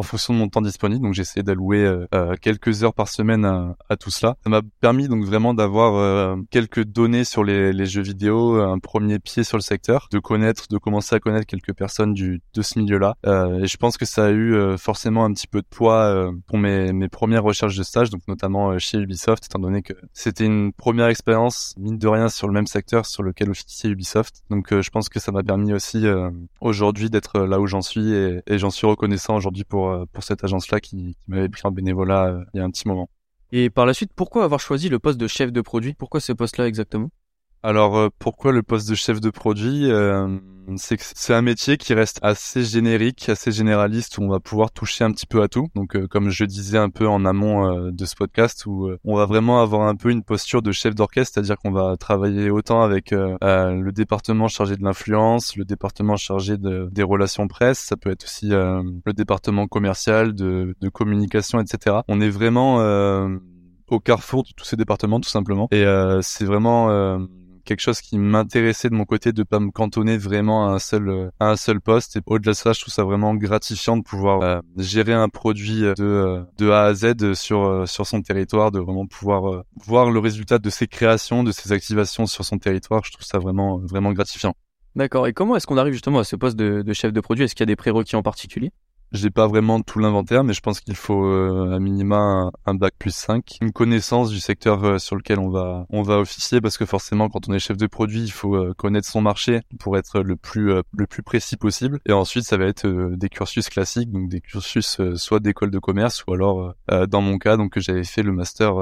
en 0.00 0.02
fonction 0.02 0.32
de 0.32 0.38
mon 0.38 0.48
temps 0.48 0.62
disponible. 0.62 1.02
Donc 1.02 1.14
j'essayais 1.14 1.42
d'allouer 1.42 1.84
euh, 1.84 2.06
euh, 2.14 2.34
quelques 2.40 2.82
heures 2.82 2.94
par 2.94 3.08
semaine 3.08 3.44
à, 3.44 3.96
tout 3.96 4.10
cela. 4.10 4.36
Ça 4.42 4.50
m'a 4.50 4.62
permis 4.80 5.08
donc 5.08 5.24
vraiment 5.24 5.52
d'avoir 5.52 5.94
euh, 5.96 6.36
quelques 6.50 6.84
données 6.84 7.24
sur 7.24 7.44
les, 7.44 7.72
les, 7.72 7.86
jeux 7.86 8.02
vidéo, 8.02 8.54
un 8.60 8.78
premier 8.78 9.18
pied 9.18 9.44
sur 9.44 9.58
le 9.58 9.62
secteur, 9.62 10.08
de 10.10 10.18
connaître, 10.18 10.68
de 10.68 10.78
commencer 10.78 11.14
à 11.14 11.20
connaître 11.20 11.46
quelques 11.46 11.74
personnes 11.74 12.14
du 12.14 12.40
de 12.54 12.62
ce 12.62 12.78
milieu-là. 12.78 13.14
et 13.24 13.66
je 13.66 13.76
pense 13.76 13.98
que 13.98 14.06
ça 14.06 14.26
a 14.26 14.30
eu 14.30 14.76
forcément 14.78 15.24
un 15.24 15.32
petit 15.32 15.46
peu 15.46 15.60
de 15.60 15.66
poids 15.68 16.32
pour 16.46 16.56
mes, 16.56 16.92
mes 16.92 17.08
premières 17.08 17.42
recherches 17.42 17.76
de 17.76 17.82
stage, 17.82 18.10
donc 18.10 18.22
notamment 18.28 18.78
chez 18.78 18.98
Ubisoft, 18.98 19.44
étant 19.46 19.58
donné 19.58 19.82
que 19.82 19.92
c'était 20.12 20.46
une 20.46 20.72
première 20.72 21.08
expérience 21.08 21.74
mine 21.78 21.98
de 21.98 22.08
rien 22.08 22.28
sur 22.28 22.46
le 22.46 22.54
même 22.54 22.66
secteur 22.66 23.06
sur 23.06 23.22
lequel 23.22 23.50
officiait 23.50 23.90
Ubisoft. 23.90 24.42
Donc 24.50 24.68
je 24.70 24.90
pense 24.90 25.08
que 25.08 25.20
ça 25.20 25.32
m'a 25.32 25.42
permis 25.42 25.72
aussi 25.72 26.06
aujourd'hui 26.60 27.10
d'être 27.10 27.40
là 27.40 27.60
où 27.60 27.66
j'en 27.66 27.82
suis 27.82 28.12
et, 28.12 28.40
et 28.46 28.58
j'en 28.58 28.70
suis 28.70 28.86
reconnaissant 28.86 29.36
aujourd'hui 29.36 29.64
pour 29.64 29.89
euh, 29.90 30.04
pour, 30.12 30.24
cette 30.24 30.44
agence-là 30.44 30.80
qui, 30.80 31.16
m'avait 31.26 31.48
pris 31.48 31.62
en 31.64 31.70
bénévolat 31.70 32.26
euh, 32.26 32.44
il 32.54 32.58
y 32.58 32.60
a 32.60 32.64
un 32.64 32.70
petit 32.70 32.88
moment. 32.88 33.08
Et 33.52 33.70
par 33.70 33.86
la 33.86 33.94
suite, 33.94 34.12
pourquoi 34.14 34.44
avoir 34.44 34.60
choisi 34.60 34.88
le 34.88 34.98
poste 34.98 35.18
de 35.18 35.26
chef 35.26 35.52
de 35.52 35.60
produit? 35.60 35.94
Pourquoi 35.94 36.20
ce 36.20 36.32
poste-là 36.32 36.68
exactement? 36.68 37.10
Alors 37.62 37.98
euh, 37.98 38.08
pourquoi 38.18 38.52
le 38.52 38.62
poste 38.62 38.88
de 38.88 38.94
chef 38.94 39.20
de 39.20 39.28
produit 39.28 39.90
euh, 39.90 40.38
C'est 40.76 40.96
que 40.96 41.02
c'est 41.04 41.34
un 41.34 41.42
métier 41.42 41.76
qui 41.76 41.92
reste 41.92 42.18
assez 42.22 42.64
générique, 42.64 43.28
assez 43.28 43.52
généraliste, 43.52 44.16
où 44.16 44.22
on 44.22 44.28
va 44.28 44.40
pouvoir 44.40 44.72
toucher 44.72 45.04
un 45.04 45.12
petit 45.12 45.26
peu 45.26 45.42
à 45.42 45.48
tout. 45.48 45.68
Donc 45.74 45.94
euh, 45.94 46.06
comme 46.06 46.30
je 46.30 46.44
disais 46.44 46.78
un 46.78 46.88
peu 46.88 47.06
en 47.06 47.26
amont 47.26 47.90
de 47.90 48.04
ce 48.06 48.14
podcast, 48.14 48.64
où 48.64 48.90
on 49.04 49.14
va 49.14 49.26
vraiment 49.26 49.60
avoir 49.60 49.86
un 49.88 49.94
peu 49.94 50.10
une 50.10 50.22
posture 50.22 50.62
de 50.62 50.72
chef 50.72 50.94
d'orchestre, 50.94 51.34
c'est-à-dire 51.34 51.58
qu'on 51.58 51.70
va 51.70 51.96
travailler 51.98 52.50
autant 52.50 52.80
avec 52.82 53.10
le 53.10 53.90
département 53.90 54.48
chargé 54.48 54.76
de 54.76 54.82
l'influence, 54.82 55.56
le 55.56 55.64
département 55.64 56.16
chargé 56.16 56.56
de, 56.56 56.88
des 56.90 57.02
relations 57.02 57.46
presse, 57.46 57.78
ça 57.78 57.96
peut 57.96 58.10
être 58.10 58.24
aussi 58.24 58.48
le 58.48 59.12
département 59.12 59.66
commercial, 59.66 60.34
de, 60.34 60.74
de 60.80 60.88
communication, 60.88 61.60
etc. 61.60 61.96
On 62.08 62.20
est 62.20 62.30
vraiment 62.30 62.76
au 63.88 64.00
carrefour 64.00 64.44
de 64.44 64.50
tous 64.56 64.64
ces 64.64 64.76
départements 64.76 65.20
tout 65.20 65.28
simplement 65.28 65.68
et 65.72 65.84
c'est 66.22 66.44
vraiment 66.44 66.88
quelque 67.64 67.80
chose 67.80 68.00
qui 68.00 68.18
m'intéressait 68.18 68.90
de 68.90 68.94
mon 68.94 69.04
côté 69.04 69.32
de 69.32 69.42
pas 69.42 69.60
me 69.60 69.70
cantonner 69.70 70.16
vraiment 70.16 70.68
à 70.68 70.72
un 70.72 70.78
seul 70.78 71.30
à 71.40 71.50
un 71.50 71.56
seul 71.56 71.80
poste. 71.80 72.16
Et 72.16 72.20
au-delà 72.26 72.52
de 72.52 72.56
ça 72.56 72.72
je 72.72 72.80
trouve 72.80 72.94
ça 72.94 73.04
vraiment 73.04 73.34
gratifiant 73.34 73.96
de 73.96 74.02
pouvoir 74.02 74.42
euh, 74.42 74.60
gérer 74.76 75.12
un 75.12 75.28
produit 75.28 75.80
de 75.82 75.94
euh, 76.00 76.42
de 76.58 76.70
A 76.70 76.84
à 76.84 76.94
Z 76.94 77.34
sur 77.34 77.64
euh, 77.64 77.86
sur 77.86 78.06
son 78.06 78.22
territoire 78.22 78.70
de 78.70 78.78
vraiment 78.78 79.06
pouvoir 79.06 79.64
voir 79.76 80.10
le 80.10 80.18
résultat 80.18 80.58
de 80.58 80.70
ses 80.70 80.86
créations 80.86 81.42
de 81.44 81.52
ses 81.52 81.72
activations 81.72 82.26
sur 82.26 82.44
son 82.44 82.58
territoire. 82.58 83.02
Je 83.04 83.12
trouve 83.12 83.24
ça 83.24 83.38
vraiment 83.38 83.78
vraiment 83.78 84.12
gratifiant. 84.12 84.54
D'accord. 84.96 85.26
Et 85.26 85.32
comment 85.32 85.56
est-ce 85.56 85.66
qu'on 85.66 85.76
arrive 85.76 85.92
justement 85.92 86.18
à 86.18 86.24
ce 86.24 86.36
poste 86.36 86.56
de, 86.56 86.82
de 86.82 86.92
chef 86.92 87.12
de 87.12 87.20
produit? 87.20 87.44
Est-ce 87.44 87.54
qu'il 87.54 87.62
y 87.62 87.68
a 87.68 87.72
des 87.72 87.76
prérequis 87.76 88.16
en 88.16 88.22
particulier? 88.22 88.72
J'ai 89.12 89.30
pas 89.30 89.46
vraiment 89.46 89.80
tout 89.80 89.98
l'inventaire, 89.98 90.44
mais 90.44 90.52
je 90.52 90.60
pense 90.60 90.80
qu'il 90.80 90.94
faut 90.94 91.24
euh, 91.24 91.74
à 91.74 91.78
minima 91.78 92.50
un, 92.66 92.74
bac 92.74 92.94
plus 92.98 93.14
5, 93.14 93.58
une 93.60 93.72
connaissance 93.72 94.30
du 94.30 94.40
secteur 94.40 94.84
euh, 94.84 94.98
sur 94.98 95.16
lequel 95.16 95.38
on 95.38 95.50
va 95.50 95.86
on 95.90 96.02
va 96.02 96.18
officier, 96.18 96.60
parce 96.60 96.78
que 96.78 96.86
forcément 96.86 97.28
quand 97.28 97.48
on 97.48 97.52
est 97.52 97.58
chef 97.58 97.76
de 97.76 97.86
produit, 97.86 98.22
il 98.22 98.32
faut 98.32 98.54
euh, 98.54 98.74
connaître 98.74 99.08
son 99.08 99.20
marché 99.20 99.60
pour 99.78 99.98
être 99.98 100.20
le 100.20 100.36
plus 100.36 100.72
le 100.92 101.06
plus 101.06 101.22
précis 101.22 101.56
possible. 101.56 102.00
Et 102.06 102.12
ensuite, 102.12 102.44
ça 102.44 102.56
va 102.56 102.66
être 102.66 102.86
des 102.86 103.28
cursus 103.28 103.68
classiques, 103.68 104.10
donc 104.10 104.28
des 104.28 104.40
cursus 104.40 105.00
soit 105.16 105.40
d'école 105.40 105.70
de 105.70 105.78
commerce 105.78 106.24
ou 106.26 106.32
alors 106.32 106.74
dans 107.08 107.20
mon 107.20 107.38
cas, 107.38 107.56
donc 107.56 107.78
j'avais 107.78 108.04
fait 108.04 108.22
le 108.22 108.32
master 108.32 108.74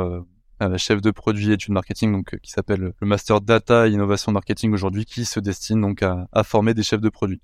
chef 0.77 1.01
de 1.01 1.11
produit 1.11 1.53
études 1.53 1.73
marketing 1.73 2.13
donc 2.13 2.37
qui 2.41 2.51
s'appelle 2.51 2.93
le 2.99 3.07
master 3.07 3.41
data 3.41 3.87
et 3.87 3.93
innovation 3.93 4.33
marketing 4.33 4.73
aujourd'hui 4.73 5.05
qui 5.05 5.25
se 5.25 5.41
destine 5.41 5.81
donc 5.81 6.03
à, 6.03 6.27
à 6.33 6.43
former 6.43 6.75
des 6.75 6.83
chefs 6.83 7.01
de 7.01 7.09
produit. 7.09 7.41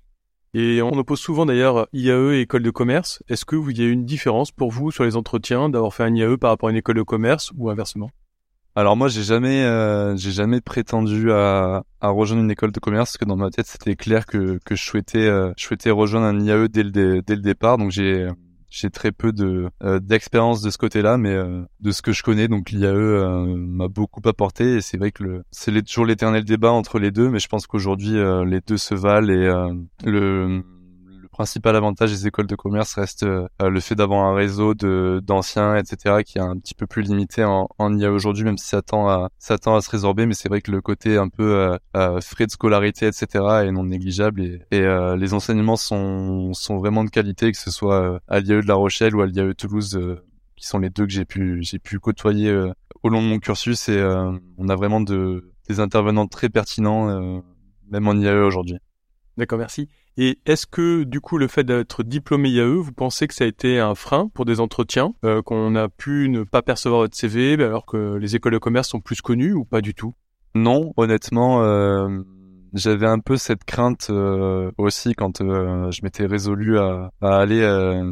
Et 0.57 0.81
on 0.81 0.93
oppose 0.93 1.19
souvent 1.19 1.45
d'ailleurs 1.45 1.89
IAE 1.91 2.31
et 2.31 2.39
école 2.39 2.63
de 2.63 2.69
commerce. 2.69 3.21
Est-ce 3.27 3.43
que 3.43 3.57
vous 3.57 3.71
y 3.71 3.81
a 3.81 3.89
une 3.89 4.05
différence 4.05 4.53
pour 4.53 4.71
vous 4.71 4.89
sur 4.89 5.03
les 5.03 5.17
entretiens 5.17 5.67
d'avoir 5.67 5.93
fait 5.93 6.03
un 6.03 6.15
IAE 6.15 6.37
par 6.37 6.51
rapport 6.51 6.69
à 6.69 6.71
une 6.71 6.77
école 6.77 6.95
de 6.95 7.01
commerce 7.01 7.51
ou 7.57 7.69
inversement? 7.69 8.09
Alors 8.73 8.95
moi 8.95 9.09
j'ai 9.09 9.23
jamais 9.23 9.63
euh, 9.65 10.15
j'ai 10.15 10.31
jamais 10.31 10.61
prétendu 10.61 11.29
à, 11.33 11.83
à 11.99 12.07
rejoindre 12.07 12.43
une 12.43 12.51
école 12.51 12.71
de 12.71 12.79
commerce 12.79 13.11
parce 13.11 13.17
que 13.17 13.25
dans 13.25 13.35
ma 13.35 13.49
tête 13.49 13.65
c'était 13.67 13.97
clair 13.97 14.25
que 14.25 14.57
que 14.63 14.75
je 14.75 14.83
souhaitais 14.83 15.27
euh, 15.27 15.51
je 15.57 15.65
souhaitais 15.65 15.91
rejoindre 15.91 16.27
un 16.27 16.39
IAE 16.39 16.69
dès 16.69 16.83
le 16.83 17.21
dès 17.21 17.35
le 17.35 17.41
départ 17.41 17.77
donc 17.77 17.91
j'ai 17.91 18.25
j'ai 18.75 18.89
très 18.89 19.13
peu 19.13 19.31
de 19.31 19.69
euh, 19.83 19.99
d'expérience 19.99 20.61
de 20.61 20.69
ce 20.69 20.77
côté-là, 20.77 21.17
mais 21.17 21.33
euh, 21.33 21.63
de 21.79 21.91
ce 21.91 22.01
que 22.01 22.11
je 22.11 22.23
connais, 22.23 22.49
donc 22.49 22.71
l'IAE 22.71 22.87
euh, 22.87 23.55
m'a 23.55 23.87
beaucoup 23.87 24.21
apporté. 24.25 24.75
Et 24.75 24.81
c'est 24.81 24.97
vrai 24.97 25.11
que 25.11 25.23
le, 25.23 25.43
c'est 25.51 25.71
toujours 25.83 26.05
l'éternel 26.05 26.43
débat 26.43 26.71
entre 26.71 26.99
les 26.99 27.11
deux, 27.11 27.29
mais 27.29 27.39
je 27.39 27.47
pense 27.47 27.67
qu'aujourd'hui 27.67 28.15
les 28.45 28.59
deux 28.61 28.77
se 28.77 28.93
valent 28.93 29.31
et 29.31 29.75
le 30.05 30.63
principal 31.35 31.75
avantage 31.75 32.11
des 32.11 32.27
écoles 32.27 32.47
de 32.47 32.55
commerce 32.55 32.93
reste 32.93 33.23
euh, 33.23 33.49
le 33.59 33.79
fait 33.81 33.95
d'avoir 33.95 34.23
un 34.23 34.33
réseau 34.33 34.73
de 34.73 35.21
d'anciens, 35.21 35.75
etc., 35.75 36.23
qui 36.25 36.37
est 36.37 36.41
un 36.41 36.57
petit 36.57 36.73
peu 36.73 36.87
plus 36.87 37.01
limité 37.01 37.43
en, 37.43 37.67
en 37.77 37.97
IA 37.97 38.09
aujourd'hui, 38.09 38.45
même 38.45 38.57
si 38.57 38.67
ça 38.67 38.81
tend 38.81 39.09
à 39.09 39.29
ça 39.37 39.57
tend 39.57 39.75
à 39.75 39.81
se 39.81 39.89
résorber. 39.89 40.25
Mais 40.27 40.33
c'est 40.33 40.47
vrai 40.47 40.61
que 40.61 40.71
le 40.71 40.79
côté 40.81 41.17
un 41.17 41.27
peu 41.27 41.55
euh, 41.55 41.77
euh, 41.97 42.21
frais 42.21 42.45
de 42.45 42.51
scolarité, 42.51 43.07
etc., 43.07 43.27
est 43.65 43.71
non 43.73 43.83
négligeable 43.83 44.41
et, 44.41 44.61
et 44.71 44.85
les 45.17 45.33
enseignements 45.33 45.75
sont 45.75 46.53
sont 46.53 46.77
vraiment 46.77 47.03
de 47.03 47.09
qualité, 47.09 47.51
que 47.51 47.57
ce 47.57 47.69
soit 47.69 48.21
à 48.29 48.39
l'IAE 48.39 48.61
de 48.61 48.67
La 48.67 48.75
Rochelle 48.75 49.13
ou 49.13 49.21
à 49.21 49.25
l'IAE 49.25 49.53
Toulouse, 49.55 49.99
qui 50.55 50.65
sont 50.65 50.79
les 50.79 50.89
deux 50.89 51.05
que 51.05 51.11
j'ai 51.11 51.25
pu 51.25 51.61
j'ai 51.63 51.79
pu 51.79 51.99
côtoyer 51.99 52.49
au 53.03 53.09
long 53.09 53.21
de 53.21 53.27
mon 53.27 53.39
cursus. 53.39 53.89
Et 53.89 54.01
on 54.57 54.69
a 54.69 54.75
vraiment 54.77 55.01
de 55.01 55.51
des 55.67 55.81
intervenants 55.81 56.27
très 56.27 56.47
pertinents, 56.47 57.41
même 57.89 58.07
en 58.07 58.13
IAE 58.13 58.45
aujourd'hui. 58.45 58.79
D'accord, 59.37 59.59
merci. 59.59 59.89
Et 60.17 60.39
est-ce 60.45 60.65
que 60.65 61.03
du 61.03 61.19
coup 61.19 61.37
le 61.37 61.47
fait 61.47 61.65
d'être 61.65 62.03
diplômé 62.03 62.49
IAE, 62.49 62.81
vous 62.81 62.93
pensez 62.93 63.27
que 63.27 63.33
ça 63.33 63.43
a 63.43 63.47
été 63.47 63.79
un 63.79 63.95
frein 63.95 64.29
pour 64.33 64.45
des 64.45 64.61
entretiens, 64.61 65.13
euh, 65.25 65.41
qu'on 65.41 65.75
a 65.75 65.89
pu 65.89 66.29
ne 66.29 66.43
pas 66.43 66.61
percevoir 66.61 67.01
votre 67.01 67.17
CV 67.17 67.53
alors 67.55 67.85
que 67.85 68.15
les 68.15 68.35
écoles 68.35 68.53
de 68.53 68.57
commerce 68.57 68.89
sont 68.89 69.01
plus 69.01 69.21
connues 69.21 69.53
ou 69.53 69.65
pas 69.65 69.81
du 69.81 69.93
tout? 69.93 70.13
Non, 70.53 70.93
honnêtement, 70.95 71.63
euh, 71.63 72.21
j'avais 72.73 73.07
un 73.07 73.19
peu 73.19 73.35
cette 73.35 73.65
crainte 73.65 74.07
euh, 74.09 74.71
aussi 74.77 75.15
quand 75.15 75.39
je 75.39 76.01
m'étais 76.01 76.25
résolu 76.25 76.79
à, 76.79 77.11
aller 77.21 77.61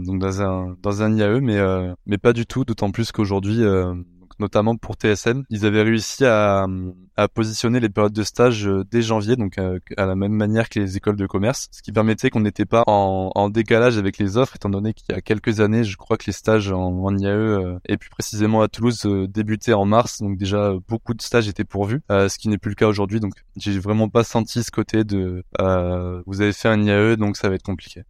donc 0.05 0.19
dans 0.19 0.41
un 0.41 0.75
dans 0.81 1.03
un 1.03 1.15
IAE, 1.15 1.39
mais 1.39 1.57
mais 2.05 2.17
pas 2.17 2.33
du 2.33 2.45
tout. 2.45 2.65
D'autant 2.65 2.91
plus 2.91 3.13
qu'aujourd'hui 3.13 3.61
notamment 4.39 4.75
pour 4.75 4.95
TSN. 4.95 5.43
Ils 5.49 5.65
avaient 5.65 5.83
réussi 5.83 6.25
à, 6.25 6.65
à 7.15 7.27
positionner 7.27 7.79
les 7.79 7.89
périodes 7.89 8.13
de 8.13 8.23
stage 8.23 8.67
euh, 8.67 8.83
dès 8.89 9.01
janvier, 9.01 9.35
donc 9.35 9.57
euh, 9.57 9.79
à, 9.97 10.05
la 10.05 10.15
même 10.15 10.33
manière 10.33 10.69
que 10.69 10.79
les 10.79 10.97
écoles 10.97 11.15
de 11.15 11.27
commerce, 11.27 11.67
ce 11.71 11.81
qui 11.81 11.91
permettait 11.91 12.29
qu'on 12.29 12.39
n'était 12.39 12.65
pas 12.65 12.83
en, 12.87 13.49
décalage 13.49 13.97
avec 13.97 14.17
les 14.17 14.37
offres, 14.37 14.55
étant 14.55 14.69
donné 14.69 14.93
qu'il 14.93 15.13
y 15.13 15.17
a 15.17 15.21
quelques 15.21 15.59
années, 15.59 15.83
je 15.83 15.97
crois 15.97 16.17
que 16.17 16.25
les 16.25 16.33
stages 16.33 16.71
en, 16.71 17.03
en 17.03 17.17
IAE 17.17 17.29
euh, 17.29 17.79
et 17.87 17.97
plus 17.97 18.09
précisément 18.09 18.61
à 18.61 18.67
Toulouse 18.67 19.05
débutaient 19.29 19.73
en 19.73 19.85
mars, 19.85 20.21
donc 20.21 20.37
déjà 20.37 20.73
beaucoup 20.87 21.13
de 21.13 21.21
stages 21.21 21.47
étaient 21.47 21.63
pourvus, 21.63 22.01
ce 22.09 22.37
qui 22.37 22.47
n'est 22.47 22.57
plus 22.57 22.69
le 22.69 22.75
cas 22.75 22.87
aujourd'hui. 22.87 23.19
Donc 23.19 23.33
j'ai 23.57 23.77
vraiment 23.79 24.09
pas 24.09 24.23
senti 24.23 24.63
ce 24.63 24.71
côté 24.71 25.03
de 25.03 25.43
vous 26.25 26.41
avez 26.41 26.53
fait 26.53 26.69
un 26.69 26.81
IAE, 26.81 27.17
donc 27.17 27.37
ça 27.37 27.49
va 27.49 27.55
être 27.55 27.63
compliqué. 27.63 28.03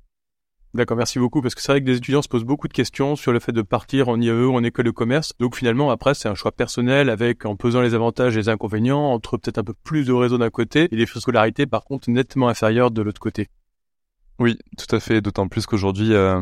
D'accord, 0.73 0.97
merci 0.97 1.19
beaucoup, 1.19 1.41
parce 1.41 1.53
que 1.53 1.61
c'est 1.61 1.71
vrai 1.71 1.81
que 1.81 1.85
des 1.85 1.97
étudiants 1.97 2.23
se 2.23 2.27
posent 2.27 2.45
beaucoup 2.45 2.67
de 2.67 2.73
questions 2.73 3.15
sur 3.15 3.31
le 3.31 3.39
fait 3.39 3.51
de 3.51 3.61
partir 3.61 4.09
en 4.09 4.19
IAE 4.19 4.47
ou 4.47 4.55
en 4.55 4.63
école 4.63 4.85
de 4.85 4.91
commerce. 4.91 5.33
Donc 5.39 5.55
finalement, 5.55 5.91
après, 5.91 6.15
c'est 6.15 6.27
un 6.27 6.33
choix 6.33 6.51
personnel 6.51 7.11
avec, 7.11 7.45
en 7.45 7.55
pesant 7.55 7.81
les 7.81 7.93
avantages 7.93 8.35
et 8.35 8.39
les 8.39 8.49
inconvénients, 8.49 9.11
entre 9.13 9.37
peut-être 9.37 9.59
un 9.59 9.63
peu 9.63 9.75
plus 9.83 10.07
de 10.07 10.13
réseau 10.13 10.39
d'un 10.39 10.49
côté 10.49 10.87
et 10.91 10.95
des 10.95 11.05
scolarité, 11.05 11.67
par 11.67 11.83
contre, 11.83 12.09
nettement 12.09 12.47
inférieurs 12.47 12.89
de 12.89 13.03
l'autre 13.03 13.21
côté. 13.21 13.49
Oui, 14.39 14.57
tout 14.79 14.95
à 14.95 14.99
fait, 14.99 15.21
d'autant 15.21 15.47
plus 15.47 15.67
qu'aujourd'hui, 15.67 16.13
euh, 16.13 16.41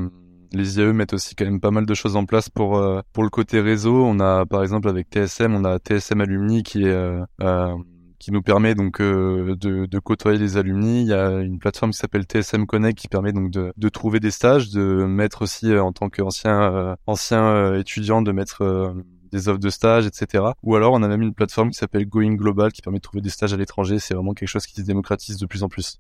les 0.54 0.78
IAE 0.78 0.94
mettent 0.94 1.14
aussi 1.14 1.36
quand 1.36 1.44
même 1.44 1.60
pas 1.60 1.72
mal 1.72 1.86
de 1.86 1.94
choses 1.94 2.16
en 2.16 2.26
place 2.26 2.48
pour 2.48 2.78
euh, 2.78 3.02
pour 3.12 3.24
le 3.24 3.30
côté 3.30 3.60
réseau. 3.60 4.06
On 4.06 4.22
a, 4.22 4.46
par 4.46 4.64
exemple, 4.64 4.88
avec 4.88 5.10
TSM, 5.10 5.54
on 5.54 5.66
a 5.66 5.78
TSM 5.78 6.22
Alumni 6.22 6.64
qui 6.64 6.86
est... 6.86 6.88
Euh, 6.88 7.76
qui 8.22 8.32
nous 8.32 8.44
permet 8.44 8.76
donc 8.76 9.02
euh, 9.02 9.56
de, 9.56 10.00
côtoyer 10.00 10.38
les 10.38 10.56
alumni. 10.56 11.02
Il 11.02 11.08
y 11.08 11.14
a 11.14 11.40
une 11.40 11.58
plateforme 11.58 11.92
qui 11.92 11.98
s'appelle 11.98 12.24
TSM 12.24 12.68
Connect 12.68 12.98
qui 12.98 13.08
permet 13.08 13.34
donc 13.34 13.50
de, 13.50 13.74
de 13.76 13.90
trouver 13.90 14.20
des 14.20 14.30
stages, 14.30 14.70
de 14.70 15.06
mettre 15.06 15.42
aussi 15.42 15.72
euh, 15.72 15.84
en 15.84 15.92
tant 15.92 16.10
qu'ancien 16.10 16.62
euh, 16.62 16.96
ancien 17.08 17.76
étudiant 17.76 18.22
de 18.22 18.32
mettre 18.32 18.94
des 19.32 19.50
offres 19.50 19.60
de 19.60 19.70
stage, 19.70 20.06
etc. 20.06 20.44
Ou 20.62 20.76
alors 20.76 20.94
on 20.94 21.02
a 21.02 21.08
même 21.08 21.24
une 21.24 21.34
plateforme 21.34 21.72
qui 21.72 21.78
s'appelle 21.78 22.06
Going 22.06 22.36
Global 22.36 22.72
qui 22.72 22.84
permet 22.84 23.00
de 23.00 23.02
trouver 23.02 23.22
des 23.22 23.32
stages 23.32 23.54
à 23.54 23.58
l'étranger. 23.58 23.98
C'est 23.98 24.14
vraiment 24.14 24.34
quelque 24.34 24.50
chose 24.50 24.68
qui 24.68 24.76
se 24.76 24.86
démocratise 24.86 25.38
de 25.38 25.46
plus 25.48 25.64
en 25.64 25.70
plus. 25.70 26.00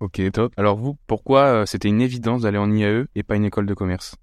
Ok, 0.00 0.22
top. 0.32 0.54
Alors 0.56 0.78
vous, 0.78 0.96
pourquoi 1.06 1.66
c'était 1.66 1.88
une 1.88 2.00
évidence 2.00 2.42
d'aller 2.42 2.56
en 2.56 2.72
IAE 2.72 3.04
et 3.14 3.22
pas 3.22 3.36
une 3.36 3.44
école 3.44 3.66
de 3.66 3.74
commerce? 3.74 4.16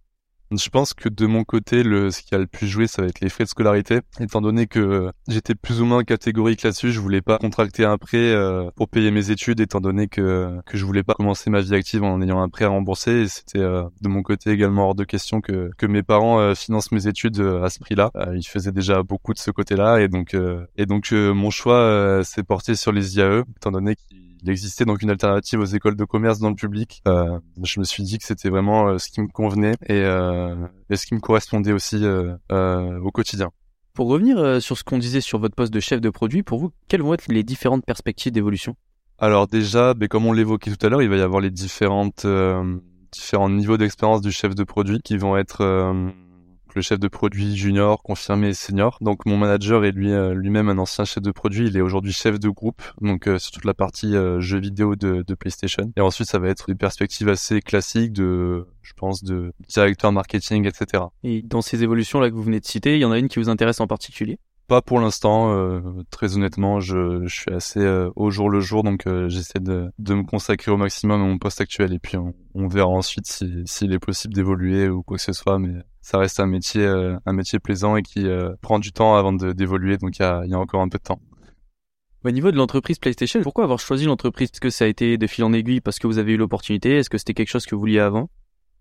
Je 0.52 0.70
pense 0.70 0.94
que 0.94 1.10
de 1.10 1.26
mon 1.26 1.44
côté, 1.44 1.84
le, 1.84 2.12
ce 2.12 2.22
qui 2.22 2.34
a 2.34 2.38
le 2.38 2.48
plus 2.48 2.68
joué, 2.68 2.88
ça 2.88 3.02
va 3.02 3.08
être 3.10 3.20
les 3.20 3.30
frais 3.30 3.44
de 3.44 3.50
scolarité. 3.50 4.00
Étant 4.20 4.42
donné 4.42 4.68
que 4.68 5.12
j'étais 5.28 5.56
plus 5.56 5.82
ou 5.82 5.86
moins 5.86 6.04
catégorique 6.04 6.64
là-dessus, 6.64 6.92
je 6.92 7.00
voulais 7.00 7.22
pas 7.22 7.38
contracter 7.38 7.84
un 7.86 7.98
prêt 7.98 8.18
euh, 8.18 8.70
pour 8.76 8.88
payer 8.88 9.12
mes 9.12 9.32
études, 9.32 9.60
étant 9.60 9.82
donné 9.82 10.08
que, 10.08 10.60
que 10.66 10.78
je 10.78 10.86
voulais 10.86 11.04
pas 11.04 11.14
commencer 11.14 11.50
ma 11.50 11.62
vie 11.62 11.76
active 11.76 12.04
en 12.04 12.22
ayant 12.22 12.42
un 12.42 12.50
prêt 12.50 12.66
à 12.66 12.70
rembourser. 12.70 13.12
Et 13.12 13.28
c'était 13.28 13.60
euh, 13.60 13.84
de 14.02 14.08
mon 14.08 14.24
côté 14.24 14.52
également 14.52 14.88
hors 14.88 14.96
de 14.96 15.04
question 15.04 15.42
que, 15.42 15.72
que 15.78 15.86
mes 15.86 16.04
parents 16.04 16.40
euh, 16.40 16.56
financent 16.56 16.92
mes 16.92 17.08
études 17.08 17.40
à 17.42 17.70
ce 17.70 17.80
prix-là. 17.80 18.12
ils 18.34 18.48
faisaient 18.48 18.72
déjà 18.72 19.04
beaucoup 19.04 19.34
de 19.34 19.40
ce 19.40 19.52
côté-là. 19.52 20.02
Et 20.02 20.08
donc, 20.08 20.36
et 20.78 20.86
donc 20.86 21.12
mon 21.12 21.50
choix 21.50 22.22
s'est 22.24 22.44
porté 22.44 22.76
sur 22.76 22.92
les 22.92 23.18
IAE, 23.18 23.44
étant 23.58 23.72
donné 23.72 23.96
qu'ils 23.96 24.27
il 24.44 24.50
existait 24.50 24.86
donc 24.86 25.02
une 25.02 25.10
alternative 25.10 25.60
aux 25.60 25.66
écoles 25.66 25.96
de 25.96 26.06
commerce 26.06 26.40
dans 26.40 26.50
le 26.50 26.56
public. 26.56 27.02
Euh, 27.08 27.40
je 27.64 27.80
me 27.80 27.86
suis 27.86 28.04
dit 28.04 28.18
que 28.18 28.26
c'était 28.26 28.50
vraiment 28.50 28.88
euh, 28.88 28.98
ce 28.98 29.10
qui 29.10 29.22
me 29.22 29.28
convenait 29.28 29.76
et, 29.88 30.02
euh, 30.02 30.56
et, 30.90 30.96
ce 30.96 31.06
qui 31.06 31.16
me 31.16 31.20
correspondait 31.20 31.72
aussi 31.72 32.04
au 32.50 33.12
quotidien. 33.12 33.52
Pour 33.94 34.10
revenir 34.10 34.62
sur 34.62 34.78
ce 34.78 34.84
qu'on 34.84 35.00
disait 35.00 35.22
sur 35.22 35.40
votre 35.40 35.56
poste 35.56 35.74
de 35.74 35.80
chef 35.80 36.02
de 36.02 36.10
produit, 36.10 36.44
pour 36.44 36.60
vous, 36.60 36.72
quelles 36.88 37.02
vont 37.02 37.14
être 37.14 37.28
les 37.30 37.44
différentes 37.44 37.84
perspectives 37.84 38.32
d'évolution? 38.32 38.76
Alors 39.18 39.48
déjà, 39.48 39.96
ben, 39.96 40.08
comme 40.08 40.28
on 40.28 40.34
l'évoquait 40.34 40.70
tout 40.70 40.86
à 40.86 40.90
l'heure, 40.90 41.02
il 41.02 41.10
va 41.10 41.18
y 41.18 41.22
avoir 41.22 41.42
les 41.42 41.50
différentes 41.50 42.28
différents 43.12 43.50
niveaux 43.50 43.78
d'expérience 43.78 44.22
du 44.22 44.32
chef 44.32 44.54
de 44.54 44.64
produit 44.64 45.00
qui 45.02 45.18
vont 45.18 45.36
être 45.38 45.94
le 46.78 46.84
chef 46.84 47.00
de 47.00 47.08
produit 47.08 47.58
junior, 47.58 48.02
confirmé 48.04 48.50
et 48.50 48.54
senior. 48.54 48.98
Donc 49.02 49.26
mon 49.26 49.36
manager 49.36 49.84
est 49.84 49.92
lui 49.92 50.14
euh, 50.14 50.34
lui-même 50.34 50.70
un 50.70 50.78
ancien 50.78 51.04
chef 51.06 51.22
de 51.24 51.32
produit. 51.32 51.68
Il 51.68 51.76
est 51.76 51.82
aujourd'hui 51.82 52.14
chef 52.14 52.40
de 52.40 52.50
groupe, 52.50 52.82
donc 53.02 53.28
euh, 53.28 53.40
sur 53.40 53.52
toute 53.52 53.66
la 53.66 53.74
partie 53.74 54.16
euh, 54.16 54.40
jeux 54.40 54.60
vidéo 54.60 54.96
de, 54.96 55.24
de, 55.28 55.34
PlayStation. 55.34 55.92
Et 55.98 56.02
ensuite, 56.02 56.30
ça 56.30 56.40
va 56.40 56.50
être 56.50 56.70
une 56.70 56.78
perspective 56.78 57.28
assez 57.30 57.62
classique 57.62 58.14
de, 58.14 58.68
je 58.84 58.94
pense, 58.94 59.24
de 59.24 59.52
directeur 59.68 60.12
marketing, 60.12 60.68
etc. 60.68 61.04
Et 61.24 61.42
dans 61.42 61.62
ces 61.62 61.84
évolutions 61.84 62.20
là 62.20 62.30
que 62.30 62.36
vous 62.36 62.44
venez 62.44 62.60
de 62.60 62.66
citer, 62.66 62.96
il 62.96 63.02
y 63.02 63.06
en 63.06 63.12
a 63.12 63.18
une 63.18 63.28
qui 63.28 63.40
vous 63.40 63.50
intéresse 63.50 63.82
en 63.82 63.88
particulier? 63.88 64.40
Pas 64.68 64.82
pour 64.82 65.00
l'instant, 65.00 65.54
euh, 65.54 65.82
très 66.12 66.36
honnêtement, 66.36 66.80
je, 66.80 67.26
suis 67.28 67.52
assez 67.52 67.80
euh, 67.80 68.10
au 68.16 68.30
jour 68.30 68.50
le 68.50 68.60
jour, 68.60 68.84
donc 68.84 69.08
euh, 69.08 69.30
j'essaie 69.30 69.60
de, 69.60 69.92
me 70.00 70.24
consacrer 70.24 70.72
au 70.72 70.78
maximum 70.78 71.22
à 71.22 71.26
mon 71.26 71.38
poste 71.38 71.62
actuel 71.62 71.94
et 71.94 72.00
puis 72.00 72.18
on, 72.18 72.68
verra 72.68 72.90
ensuite 72.90 73.28
s'il 73.28 73.64
si, 73.66 73.86
est 73.86 74.00
possible 74.00 74.34
d'évoluer 74.34 74.90
ou 74.90 75.04
quoi 75.04 75.18
que 75.18 75.24
ce 75.24 75.32
soit, 75.32 75.58
mais 75.58 75.74
ça 76.02 76.18
reste 76.18 76.40
un 76.40 76.48
métier, 76.48 76.86
un 76.86 77.34
métier 77.34 77.60
plaisant 77.60 77.96
et 77.96 78.02
qui 78.02 78.26
prend 78.62 78.80
du 78.80 78.92
temps 78.92 79.16
avant 79.16 79.34
d'évoluer, 79.34 79.98
donc 79.98 80.20
il 80.20 80.22
y 80.22 80.26
a, 80.26 80.46
y 80.46 80.54
a, 80.54 80.60
encore 80.60 80.82
un 80.82 80.90
peu 80.90 80.98
de 80.98 81.04
temps. 81.04 81.22
Au 82.26 82.32
niveau 82.32 82.52
de 82.52 82.58
l'entreprise 82.58 83.00
PlayStation, 83.00 83.42
pourquoi 83.42 83.64
avoir 83.64 83.80
choisi 83.80 84.06
l'entreprise? 84.06 84.50
Est-ce 84.52 84.60
que 84.60 84.70
ça 84.70 84.86
a 84.86 84.88
été 84.88 85.18
de 85.18 85.28
fil 85.28 85.44
en 85.46 85.54
aiguille 85.54 85.80
parce 85.80 86.00
que 86.00 86.08
vous 86.08 86.18
avez 86.18 86.34
eu 86.34 86.38
l'opportunité? 86.38 86.98
Est-ce 86.98 87.10
que 87.10 87.18
c'était 87.18 87.34
quelque 87.34 87.50
chose 87.50 87.66
que 87.66 87.76
vous 87.76 87.80
vouliez 87.80 88.00
avant? 88.00 88.30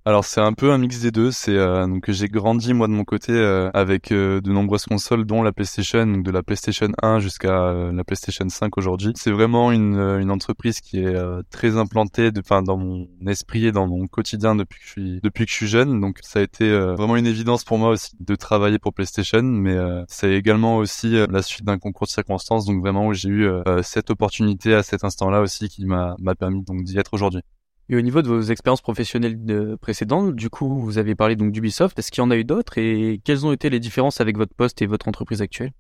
Alors 0.07 0.25
c'est 0.25 0.41
un 0.41 0.53
peu 0.53 0.71
un 0.71 0.79
mix 0.79 1.01
des 1.01 1.11
deux. 1.11 1.33
C'est 1.33 1.57
euh, 1.57 1.85
donc 1.89 2.09
j'ai 2.09 2.29
grandi 2.29 2.73
moi 2.75 2.87
de 2.87 2.93
mon 2.93 3.03
côté 3.05 3.33
euh, 3.33 3.71
avec 3.75 4.13
euh, 4.13 4.41
de 4.41 4.53
nombreuses 4.53 4.85
consoles, 4.85 5.25
dont 5.25 5.43
la 5.43 5.51
PlayStation, 5.53 6.07
donc 6.07 6.23
de 6.23 6.31
la 6.31 6.45
PlayStation 6.45 6.89
1 7.03 7.19
jusqu'à 7.19 7.73
la 7.93 8.05
PlayStation 8.05 8.49
5 8.49 8.79
aujourd'hui. 8.79 9.13
C'est 9.17 9.33
vraiment 9.33 9.73
une, 9.73 9.97
une 9.97 10.31
entreprise 10.31 10.81
qui 10.81 11.01
est 11.01 11.17
très 11.51 11.77
implantée, 11.77 12.31
enfin 12.39 12.63
dans 12.63 12.77
mon 12.77 13.09
esprit 13.27 13.67
et 13.67 13.73
dans 13.73 13.89
mon 13.89 14.07
quotidien 14.07 14.55
depuis 14.55 14.79
que 14.79 14.87
je 14.87 14.91
suis 14.91 15.21
depuis 15.23 15.45
que 15.45 15.51
je 15.51 15.57
suis 15.57 15.67
jeune. 15.67 16.01
Donc 16.01 16.19
ça 16.23 16.39
a 16.39 16.43
été 16.43 16.71
vraiment 16.71 17.17
une 17.17 17.27
évidence 17.27 17.65
pour 17.65 17.79
moi 17.79 17.91
aussi 17.91 18.13
de 18.21 18.37
travailler 18.37 18.79
pour 18.79 18.95
PlayStation, 18.95 19.43
mais 19.43 19.77
c'est 20.07 20.33
également 20.35 20.77
aussi 20.77 21.17
la 21.29 21.43
suite 21.43 21.65
d'un 21.65 21.79
concours 21.79 22.07
de 22.07 22.13
circonstances. 22.13 22.65
Donc 22.65 22.81
vraiment 22.81 23.09
où 23.09 23.13
j'ai 23.13 23.29
eu 23.29 23.49
cette 23.83 24.11
opportunité 24.11 24.73
à 24.73 24.85
cet 24.85 25.03
instant-là 25.03 25.41
aussi 25.41 25.69
qui 25.69 25.85
m'a 25.85 26.15
m'a 26.21 26.37
permis 26.37 26.63
donc 26.63 26.85
d'y 26.85 26.97
être 26.97 27.13
aujourd'hui. 27.13 27.43
Et 27.89 27.97
au 27.97 28.01
niveau 28.01 28.21
de 28.23 28.29
vos 28.29 28.41
expériences 28.41 28.81
professionnelles 28.81 29.39
précédentes, 29.81 30.35
du 30.35 30.51
coup, 30.51 30.81
vous 30.81 30.99
avez 30.99 31.15
parlé 31.15 31.37
donc 31.37 31.53
d'Ubisoft. 31.53 31.99
Est-ce 31.99 32.11
qu'il 32.11 32.23
y 32.23 32.27
en 32.27 32.31
a 32.31 32.37
eu 32.37 32.45
d'autres 32.45 32.79
et 32.79 33.21
quelles 33.25 33.47
ont 33.47 33.53
été 33.53 33.71
les 33.71 33.79
différences 33.81 34.21
avec 34.21 34.37
votre 34.37 34.55
poste 34.55 34.83
et 34.83 34.87
votre 34.87 35.09
entreprise 35.09 35.41
actuelle? 35.41 35.73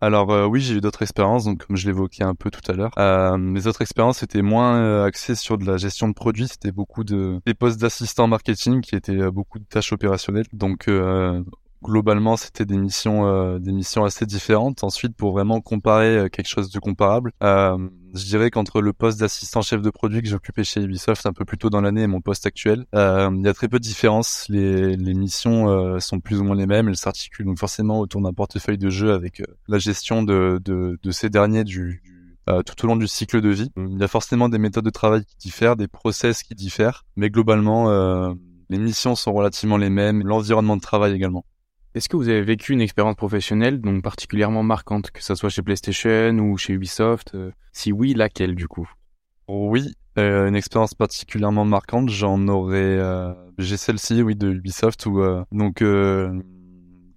Alors 0.00 0.32
euh, 0.32 0.46
oui, 0.46 0.60
j'ai 0.60 0.74
eu 0.74 0.80
d'autres 0.80 1.02
expériences, 1.02 1.44
donc 1.44 1.64
comme 1.64 1.76
je 1.76 1.86
l'évoquais 1.86 2.24
un 2.24 2.34
peu 2.34 2.50
tout 2.50 2.68
à 2.68 2.74
l'heure. 2.74 2.90
Euh, 2.98 3.36
mes 3.36 3.68
autres 3.68 3.82
expériences 3.82 4.24
étaient 4.24 4.42
moins 4.42 4.76
euh, 4.76 5.04
axées 5.04 5.36
sur 5.36 5.58
de 5.58 5.64
la 5.64 5.76
gestion 5.76 6.08
de 6.08 6.12
produits, 6.12 6.48
c'était 6.48 6.72
beaucoup 6.72 7.04
de 7.04 7.40
des 7.46 7.54
postes 7.54 7.80
d'assistant 7.80 8.26
marketing 8.26 8.80
qui 8.80 8.96
étaient 8.96 9.30
beaucoup 9.30 9.60
de 9.60 9.64
tâches 9.64 9.92
opérationnelles. 9.92 10.46
Donc 10.52 10.88
globalement, 11.82 12.36
c'était 12.36 12.64
des 12.64 12.78
missions, 12.78 13.26
euh, 13.26 13.58
des 13.58 13.72
missions 13.72 14.04
assez 14.04 14.24
différentes. 14.24 14.84
Ensuite, 14.84 15.16
pour 15.16 15.32
vraiment 15.32 15.60
comparer 15.60 16.16
euh, 16.16 16.28
quelque 16.28 16.48
chose 16.48 16.70
de 16.70 16.78
comparable, 16.78 17.32
euh, 17.42 17.76
je 18.14 18.24
dirais 18.24 18.50
qu'entre 18.50 18.80
le 18.80 18.92
poste 18.92 19.20
d'assistant 19.20 19.62
chef 19.62 19.82
de 19.82 19.90
produit 19.90 20.22
que 20.22 20.28
j'occupais 20.28 20.64
chez 20.64 20.80
Ubisoft 20.82 21.26
un 21.26 21.32
peu 21.32 21.44
plus 21.44 21.58
tôt 21.58 21.70
dans 21.70 21.80
l'année 21.80 22.02
et 22.02 22.06
mon 22.06 22.20
poste 22.20 22.46
actuel, 22.46 22.86
il 22.92 23.42
y 23.44 23.48
a 23.48 23.54
très 23.54 23.68
peu 23.68 23.78
de 23.78 23.84
différences. 23.84 24.46
Les, 24.48 24.96
les 24.96 25.14
missions 25.14 25.98
sont 25.98 26.20
plus 26.20 26.38
ou 26.38 26.44
moins 26.44 26.56
les 26.56 26.66
mêmes. 26.66 26.88
Elles 26.88 26.96
s'articulent 26.96 27.46
donc 27.46 27.58
forcément 27.58 28.00
autour 28.00 28.20
d'un 28.20 28.34
portefeuille 28.34 28.76
de 28.76 28.90
jeux 28.90 29.12
avec 29.12 29.42
la 29.66 29.78
gestion 29.78 30.22
de, 30.22 30.60
de, 30.62 30.98
de 31.02 31.10
ces 31.10 31.30
derniers 31.30 31.64
du, 31.64 32.02
tout 32.66 32.84
au 32.84 32.86
long 32.86 32.96
du 32.96 33.06
cycle 33.06 33.40
de 33.40 33.48
vie. 33.48 33.70
Il 33.76 33.98
y 33.98 34.04
a 34.04 34.08
forcément 34.08 34.48
des 34.48 34.58
méthodes 34.58 34.84
de 34.84 34.90
travail 34.90 35.24
qui 35.24 35.36
diffèrent, 35.38 35.76
des 35.76 35.88
process 35.88 36.42
qui 36.42 36.54
diffèrent, 36.54 37.04
mais 37.16 37.30
globalement, 37.30 37.88
euh, 37.90 38.34
les 38.68 38.78
missions 38.78 39.14
sont 39.14 39.32
relativement 39.32 39.76
les 39.76 39.90
mêmes, 39.90 40.22
l'environnement 40.26 40.76
de 40.76 40.80
travail 40.80 41.12
également. 41.12 41.44
Est-ce 41.94 42.08
que 42.08 42.16
vous 42.16 42.28
avez 42.28 42.42
vécu 42.42 42.72
une 42.72 42.80
expérience 42.80 43.16
professionnelle 43.16 43.80
donc 43.80 44.02
particulièrement 44.02 44.62
marquante, 44.62 45.10
que 45.10 45.22
ce 45.22 45.34
soit 45.34 45.50
chez 45.50 45.60
PlayStation 45.60 46.30
ou 46.38 46.56
chez 46.56 46.72
Ubisoft 46.72 47.34
euh, 47.34 47.50
Si 47.72 47.92
oui, 47.92 48.14
laquelle 48.14 48.54
du 48.54 48.66
coup? 48.66 48.88
Oui, 49.46 49.92
euh, 50.18 50.48
une 50.48 50.56
expérience 50.56 50.94
particulièrement 50.94 51.66
marquante, 51.66 52.08
j'en 52.08 52.48
aurais. 52.48 52.78
Euh, 52.78 53.34
j'ai 53.58 53.76
celle-ci, 53.76 54.22
oui, 54.22 54.36
de 54.36 54.50
Ubisoft 54.50 55.04
où 55.04 55.22
donc 55.52 55.82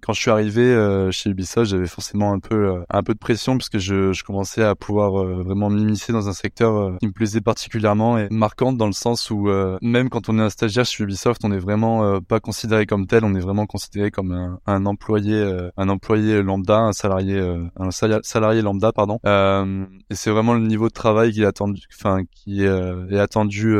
quand 0.06 0.12
je 0.12 0.20
suis 0.20 0.30
arrivé 0.30 0.62
euh, 0.62 1.10
chez 1.10 1.30
Ubisoft, 1.30 1.68
j'avais 1.68 1.88
forcément 1.88 2.32
un 2.32 2.38
peu 2.38 2.54
euh, 2.54 2.84
un 2.90 3.02
peu 3.02 3.12
de 3.12 3.18
pression 3.18 3.58
parce 3.58 3.68
que 3.68 3.80
je, 3.80 4.12
je 4.12 4.22
commençais 4.22 4.62
à 4.62 4.76
pouvoir 4.76 5.20
euh, 5.20 5.42
vraiment 5.42 5.68
m'immiscer 5.68 6.12
dans 6.12 6.28
un 6.28 6.32
secteur 6.32 6.96
qui 7.00 7.08
me 7.08 7.12
plaisait 7.12 7.40
particulièrement 7.40 8.16
et 8.16 8.28
marquante 8.30 8.76
dans 8.76 8.86
le 8.86 8.92
sens 8.92 9.32
où 9.32 9.48
même 9.82 10.08
quand 10.08 10.28
on 10.28 10.38
est 10.38 10.42
un 10.42 10.50
stagiaire 10.50 10.84
chez 10.84 11.02
Ubisoft, 11.02 11.44
on 11.44 11.48
n'est 11.48 11.58
vraiment 11.58 12.20
pas 12.20 12.38
considéré 12.38 12.86
comme 12.86 13.06
tel, 13.06 13.24
on 13.24 13.34
est 13.34 13.40
vraiment 13.40 13.66
considéré 13.66 14.12
comme 14.12 14.30
un, 14.30 14.60
un 14.66 14.86
employé 14.86 15.42
un 15.76 15.88
employé 15.88 16.42
lambda, 16.42 16.78
un 16.78 16.92
salarié 16.92 17.40
un 17.76 17.90
salarié 17.90 18.62
lambda 18.62 18.92
pardon. 18.92 19.18
et 19.24 20.14
c'est 20.14 20.30
vraiment 20.30 20.54
le 20.54 20.66
niveau 20.66 20.88
de 20.88 20.94
travail 20.94 21.32
qui 21.32 21.42
est 21.42 21.46
attendu 21.46 21.82
enfin 21.92 22.22
qui 22.30 22.62
est 22.62 23.18
attendu 23.18 23.76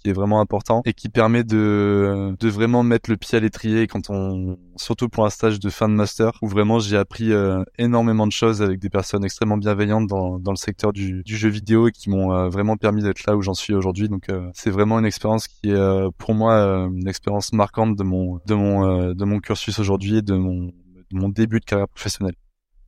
qui 0.00 0.10
est 0.10 0.12
vraiment 0.12 0.40
important 0.40 0.82
et 0.84 0.92
qui 0.92 1.08
permet 1.08 1.44
de, 1.44 2.34
de 2.38 2.48
vraiment 2.48 2.82
mettre 2.82 3.10
le 3.10 3.16
pied 3.16 3.36
à 3.36 3.40
l'étrier 3.40 3.86
quand 3.86 4.10
on, 4.10 4.58
surtout 4.76 5.08
pour 5.08 5.26
un 5.26 5.30
stage 5.30 5.60
de 5.60 5.70
fin 5.70 5.88
de 5.88 5.94
master 5.94 6.32
où 6.42 6.48
vraiment 6.48 6.78
j'ai 6.78 6.96
appris 6.96 7.32
euh, 7.32 7.62
énormément 7.78 8.26
de 8.26 8.32
choses 8.32 8.62
avec 8.62 8.80
des 8.80 8.88
personnes 8.88 9.24
extrêmement 9.24 9.58
bienveillantes 9.58 10.06
dans, 10.06 10.38
dans 10.38 10.52
le 10.52 10.56
secteur 10.56 10.92
du, 10.92 11.22
du 11.22 11.36
jeu 11.36 11.48
vidéo 11.48 11.88
et 11.88 11.92
qui 11.92 12.10
m'ont 12.10 12.32
euh, 12.32 12.48
vraiment 12.48 12.76
permis 12.76 13.02
d'être 13.02 13.26
là 13.26 13.36
où 13.36 13.42
j'en 13.42 13.54
suis 13.54 13.74
aujourd'hui. 13.74 14.08
Donc 14.08 14.28
euh, 14.30 14.50
c'est 14.54 14.70
vraiment 14.70 14.98
une 14.98 15.06
expérience 15.06 15.46
qui 15.48 15.70
est 15.70 16.10
pour 16.18 16.34
moi 16.34 16.54
une 16.92 17.08
expérience 17.08 17.52
marquante 17.52 17.96
de 17.96 18.02
mon 18.02 18.40
de 18.46 18.54
mon 18.54 19.12
de 19.12 19.24
mon 19.24 19.38
cursus 19.40 19.78
aujourd'hui 19.78 20.18
et 20.18 20.22
de 20.22 20.34
mon 20.34 20.66
de 20.66 21.18
mon 21.18 21.28
début 21.28 21.60
de 21.60 21.64
carrière 21.64 21.88
professionnelle. 21.88 22.34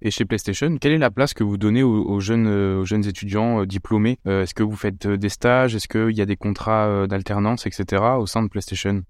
Et 0.05 0.11
chez 0.11 0.25
PlayStation, 0.25 0.79
quelle 0.79 0.93
est 0.93 0.99
la 0.99 1.13
place 1.13 1.33
que 1.33 1.45
vous 1.45 1.57
donnez 1.57 1.85
aux, 1.85 2.19
jeunes, 2.19 2.49
euh, 2.49 2.85
jeunes 2.85 3.07
étudiants 3.07 3.61
euh, 3.61 3.67
diplômés? 3.67 4.19
Euh, 4.27 4.43
Est-ce 4.43 4.53
que 4.53 4.65
vous 4.65 4.75
faites 4.75 5.07
des 5.07 5.29
stages? 5.29 5.77
Est-ce 5.77 5.87
qu'il 5.87 6.17
y 6.17 6.21
a 6.21 6.27
des 6.27 6.35
contrats 6.35 7.07
d'alternance, 7.07 7.67
etc. 7.67 8.03
au 8.19 8.27
sein 8.27 8.43
de 8.43 8.49
PlayStation? 8.49 9.03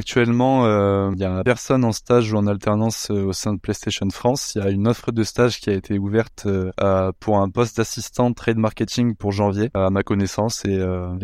Actuellement, 0.00 0.64
euh, 0.64 1.10
il 1.12 1.20
y 1.20 1.26
a 1.26 1.44
personne 1.44 1.84
en 1.84 1.92
stage 1.92 2.32
ou 2.32 2.38
en 2.38 2.46
alternance 2.46 3.10
euh, 3.10 3.26
au 3.26 3.34
sein 3.34 3.52
de 3.52 3.60
PlayStation 3.60 4.08
France. 4.08 4.54
Il 4.54 4.62
y 4.62 4.66
a 4.66 4.70
une 4.70 4.88
offre 4.88 5.12
de 5.12 5.22
stage 5.22 5.60
qui 5.60 5.68
a 5.68 5.74
été 5.74 5.98
ouverte 5.98 6.46
euh, 6.46 7.12
pour 7.20 7.36
un 7.36 7.50
poste 7.50 7.76
d'assistant 7.76 8.32
trade 8.32 8.56
marketing 8.56 9.14
pour 9.14 9.30
janvier, 9.30 9.68
à 9.74 9.90
ma 9.90 10.02
connaissance. 10.02 10.64
Et, 10.64 10.78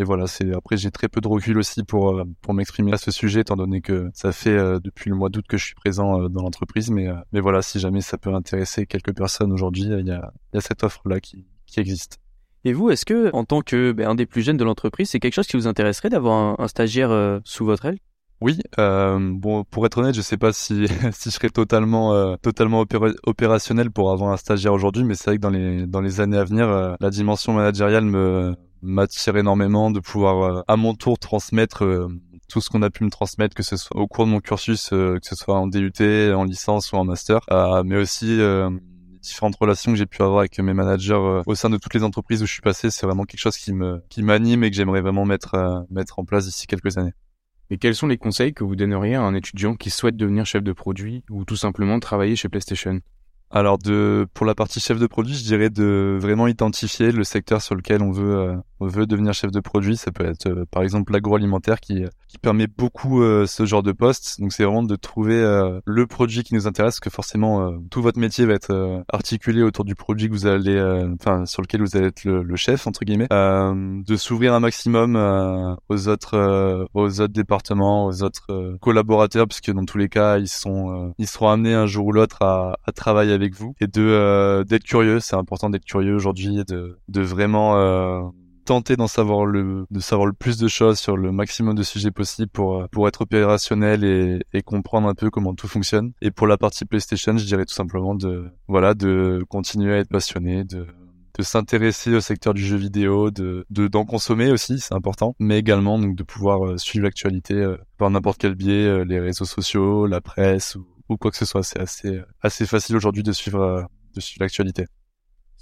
voilà, 0.04 0.26
c'est 0.26 0.52
après 0.52 0.76
j'ai 0.76 0.90
très 0.90 1.08
peu 1.08 1.22
de 1.22 1.26
recul 1.26 1.56
aussi 1.56 1.84
pour 1.84 2.22
pour 2.42 2.52
m'exprimer 2.52 2.92
à 2.92 2.98
ce 2.98 3.10
sujet, 3.10 3.40
étant 3.40 3.56
donné 3.56 3.80
que 3.80 4.10
ça 4.12 4.30
fait 4.30 4.58
depuis 4.80 5.08
le 5.08 5.16
mois 5.16 5.30
d'août 5.30 5.46
que 5.48 5.56
je 5.56 5.64
suis 5.64 5.74
présent 5.74 6.28
dans 6.28 6.42
l'entreprise. 6.42 6.90
Mais 6.90 7.08
mais 7.32 7.40
voilà, 7.40 7.62
si 7.62 7.80
jamais 7.80 8.02
ça 8.02 8.18
peut 8.18 8.34
intéresser 8.34 8.84
quelques 8.84 9.16
personnes 9.16 9.52
aujourd'hui, 9.52 9.84
il 9.84 10.06
y 10.06 10.12
a 10.12 10.60
cette 10.60 10.84
offre 10.84 11.00
là 11.06 11.18
qui 11.18 11.46
qui 11.64 11.80
existe. 11.80 12.18
Et 12.66 12.74
vous, 12.74 12.90
est-ce 12.90 13.06
que, 13.06 13.30
en 13.32 13.44
tant 13.46 13.62
que 13.62 13.92
ben, 13.92 14.10
un 14.10 14.14
des 14.14 14.26
plus 14.26 14.42
jeunes 14.42 14.58
de 14.58 14.64
l'entreprise, 14.64 15.08
c'est 15.08 15.20
quelque 15.20 15.34
chose 15.34 15.46
qui 15.46 15.56
vous 15.56 15.66
intéresserait 15.66 16.10
d'avoir 16.10 16.60
un, 16.60 16.68
stagiaire 16.68 17.40
sous 17.42 17.64
votre 17.64 17.86
aile? 17.86 17.98
Oui, 18.46 18.60
euh, 18.78 19.18
bon, 19.20 19.64
pour 19.64 19.86
être 19.86 19.98
honnête, 19.98 20.14
je 20.14 20.20
sais 20.20 20.36
pas 20.36 20.52
si 20.52 20.86
si 21.12 21.30
je 21.30 21.34
serais 21.34 21.48
totalement 21.50 22.14
euh, 22.14 22.36
totalement 22.36 22.84
opérationnel 23.26 23.90
pour 23.90 24.12
avoir 24.12 24.30
un 24.32 24.36
stagiaire 24.36 24.72
aujourd'hui, 24.72 25.02
mais 25.02 25.16
c'est 25.16 25.30
vrai 25.30 25.36
que 25.36 25.42
dans 25.42 25.50
les 25.50 25.84
dans 25.88 26.00
les 26.00 26.20
années 26.20 26.36
à 26.38 26.44
venir, 26.44 26.68
euh, 26.68 26.94
la 27.00 27.10
dimension 27.10 27.52
managériale 27.54 28.04
me 28.04 28.54
m'attire 28.82 29.36
énormément 29.36 29.90
de 29.90 29.98
pouvoir 29.98 30.42
euh, 30.42 30.62
à 30.68 30.76
mon 30.76 30.94
tour 30.94 31.18
transmettre 31.18 31.82
tout 32.48 32.60
ce 32.60 32.70
qu'on 32.70 32.82
a 32.82 32.90
pu 32.90 33.02
me 33.02 33.10
transmettre, 33.10 33.56
que 33.56 33.64
ce 33.64 33.76
soit 33.76 34.00
au 34.00 34.06
cours 34.06 34.26
de 34.26 34.30
mon 34.30 34.38
cursus, 34.38 34.90
que 34.90 35.18
ce 35.22 35.34
soit 35.34 35.58
en 35.58 35.66
DUT, 35.66 35.92
en 36.32 36.44
licence 36.44 36.92
ou 36.92 36.96
en 36.96 37.04
master, 37.04 37.40
mais 37.84 37.96
aussi 37.96 38.38
différentes 39.22 39.56
relations 39.56 39.90
que 39.90 39.98
j'ai 39.98 40.06
pu 40.06 40.22
avoir 40.22 40.38
avec 40.40 40.56
mes 40.60 40.72
managers 40.72 41.42
au 41.46 41.54
sein 41.56 41.68
de 41.68 41.78
toutes 41.78 41.94
les 41.94 42.04
entreprises 42.04 42.44
où 42.44 42.46
je 42.46 42.52
suis 42.52 42.62
passé, 42.62 42.90
c'est 42.92 43.06
vraiment 43.06 43.24
quelque 43.24 43.40
chose 43.40 43.56
qui 43.56 43.72
me 43.72 44.04
qui 44.08 44.22
m'anime 44.22 44.62
et 44.62 44.70
que 44.70 44.76
j'aimerais 44.76 45.00
vraiment 45.00 45.24
mettre 45.24 45.84
mettre 45.90 46.20
en 46.20 46.24
place 46.24 46.44
d'ici 46.44 46.68
quelques 46.68 46.96
années. 46.96 47.14
Et 47.70 47.78
quels 47.78 47.94
sont 47.94 48.06
les 48.06 48.18
conseils 48.18 48.54
que 48.54 48.64
vous 48.64 48.76
donneriez 48.76 49.16
à 49.16 49.22
un 49.22 49.34
étudiant 49.34 49.74
qui 49.74 49.90
souhaite 49.90 50.16
devenir 50.16 50.46
chef 50.46 50.62
de 50.62 50.72
produit 50.72 51.24
ou 51.30 51.44
tout 51.44 51.56
simplement 51.56 51.98
travailler 51.98 52.36
chez 52.36 52.48
PlayStation? 52.48 53.00
Alors 53.50 53.78
de 53.78 54.26
pour 54.34 54.44
la 54.44 54.54
partie 54.54 54.80
chef 54.80 54.98
de 54.98 55.06
produit, 55.06 55.34
je 55.34 55.44
dirais 55.44 55.70
de 55.70 56.18
vraiment 56.20 56.48
identifier 56.48 57.12
le 57.12 57.22
secteur 57.22 57.62
sur 57.62 57.74
lequel 57.74 58.02
on 58.02 58.10
veut 58.10 58.36
euh, 58.36 58.56
veut 58.80 59.06
devenir 59.06 59.32
chef 59.32 59.50
de 59.50 59.60
produit. 59.60 59.96
Ça 59.96 60.12
peut 60.12 60.26
être 60.26 60.46
euh, 60.46 60.64
par 60.70 60.82
exemple 60.82 61.12
l'agroalimentaire 61.12 61.80
qui 61.80 62.04
qui 62.28 62.38
permet 62.38 62.66
beaucoup 62.66 63.22
euh, 63.22 63.46
ce 63.46 63.64
genre 63.64 63.82
de 63.82 63.92
poste. 63.92 64.40
Donc 64.40 64.52
c'est 64.52 64.64
vraiment 64.64 64.82
de 64.82 64.96
trouver 64.96 65.36
le 65.84 66.06
produit 66.06 66.42
qui 66.42 66.54
nous 66.54 66.66
intéresse, 66.66 66.94
parce 66.94 67.00
que 67.00 67.10
forcément 67.10 67.78
tout 67.90 68.02
votre 68.02 68.18
métier 68.18 68.46
va 68.46 68.54
être 68.54 69.04
articulé 69.12 69.62
autour 69.62 69.84
du 69.84 69.94
produit 69.94 70.28
que 70.28 70.32
vous 70.32 70.46
allez 70.46 70.80
enfin 71.14 71.46
sur 71.46 71.62
lequel 71.62 71.80
vous 71.82 71.96
allez 71.96 72.06
être 72.06 72.24
le, 72.24 72.42
le 72.42 72.56
chef 72.56 72.86
entre 72.86 73.04
guillemets. 73.04 73.28
de 73.30 74.16
s'ouvrir 74.16 74.54
un 74.54 74.60
maximum 74.60 75.16
aux 75.88 76.08
autres 76.08 76.88
aux 76.94 77.20
autres 77.20 77.32
départements, 77.32 78.06
aux 78.06 78.22
autres 78.22 78.76
collaborateurs, 78.80 79.46
puisque 79.46 79.70
dans 79.70 79.84
tous 79.84 79.98
les 79.98 80.08
cas 80.08 80.38
ils 80.38 80.48
sont 80.48 81.12
ils 81.18 81.26
seront 81.26 81.48
amenés 81.48 81.74
un 81.74 81.86
jour 81.86 82.06
ou 82.06 82.12
l'autre 82.12 82.42
à, 82.42 82.76
à 82.84 82.92
travailler 82.92 83.32
avec 83.32 83.54
vous 83.54 83.74
et 83.80 83.86
de 83.86 84.02
euh, 84.02 84.64
d'être 84.64 84.84
curieux. 84.84 85.20
C'est 85.20 85.36
important 85.36 85.70
d'être 85.70 85.84
curieux 85.84 86.14
aujourd'hui 86.14 86.60
et 86.60 86.64
de 86.64 86.98
de 87.08 87.20
vraiment 87.20 87.76
euh, 87.76 88.22
tenter 88.66 88.96
d'en 88.96 89.06
savoir 89.06 89.46
le 89.46 89.86
de 89.90 90.00
savoir 90.00 90.26
le 90.26 90.32
plus 90.32 90.58
de 90.58 90.68
choses 90.68 90.98
sur 90.98 91.16
le 91.16 91.32
maximum 91.32 91.74
de 91.74 91.82
sujets 91.82 92.10
possibles 92.10 92.50
pour 92.50 92.82
euh, 92.82 92.86
pour 92.92 93.08
être 93.08 93.22
opérationnel 93.22 94.04
et, 94.04 94.40
et 94.52 94.62
comprendre 94.62 95.08
un 95.08 95.14
peu 95.14 95.30
comment 95.30 95.54
tout 95.54 95.68
fonctionne. 95.68 96.12
Et 96.20 96.30
pour 96.30 96.46
la 96.46 96.58
partie 96.58 96.84
PlayStation, 96.84 97.36
je 97.38 97.46
dirais 97.46 97.64
tout 97.64 97.74
simplement 97.74 98.14
de 98.14 98.50
voilà 98.68 98.94
de 98.94 99.44
continuer 99.48 99.94
à 99.94 99.98
être 99.98 100.10
passionné, 100.10 100.64
de 100.64 100.86
de 101.38 101.42
s'intéresser 101.42 102.14
au 102.14 102.20
secteur 102.20 102.54
du 102.54 102.64
jeu 102.64 102.76
vidéo, 102.76 103.30
de 103.30 103.66
d'en 103.70 104.04
consommer 104.04 104.50
aussi, 104.50 104.80
c'est 104.80 104.94
important, 104.94 105.34
mais 105.38 105.58
également 105.58 105.98
donc 105.98 106.16
de 106.16 106.22
pouvoir 106.22 106.78
suivre 106.78 107.04
l'actualité 107.04 107.74
par 107.98 108.10
n'importe 108.10 108.38
quel 108.40 108.54
biais, 108.54 109.04
les 109.04 109.20
réseaux 109.20 109.44
sociaux, 109.44 110.06
la 110.06 110.20
presse 110.22 110.76
ou, 110.76 110.86
ou 111.08 111.16
quoi 111.16 111.30
que 111.30 111.36
ce 111.36 111.44
soit. 111.44 111.62
C'est 111.62 111.80
assez 111.80 112.20
assez 112.42 112.66
facile 112.66 112.96
aujourd'hui 112.96 113.22
de 113.22 113.32
suivre 113.32 113.60
euh, 113.60 113.82
de 114.14 114.20
suivre 114.20 114.42
l'actualité. 114.42 114.86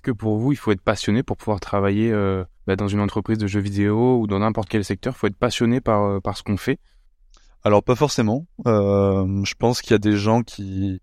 Que 0.05 0.12
pour 0.12 0.37
vous, 0.37 0.53
il 0.53 0.57
faut 0.57 0.71
être 0.71 0.83
passionné 0.83 1.23
pour 1.23 1.37
pouvoir 1.37 1.61
travailler 1.61 2.12
euh, 2.12 2.45
bah, 2.67 2.77
dans 2.77 2.88
une 2.88 3.01
entreprise 3.01 3.38
de 3.38 3.47
jeux 3.47 3.61
vidéo 3.61 4.21
ou 4.21 4.27
dans 4.27 4.38
n'importe 4.38 4.69
quel 4.69 4.85
secteur 4.85 5.14
Il 5.17 5.19
faut 5.19 5.27
être 5.27 5.37
passionné 5.37 5.81
par 5.81 6.05
euh, 6.05 6.21
par 6.21 6.37
ce 6.37 6.43
qu'on 6.43 6.59
fait 6.59 6.79
Alors 7.64 7.83
pas 7.83 7.95
forcément. 7.97 8.47
je 8.64 9.55
pense 9.55 9.81
qu'il 9.81 9.93
y 9.93 9.95
a 9.95 9.99
des 9.99 10.17
gens 10.17 10.43
qui 10.43 11.01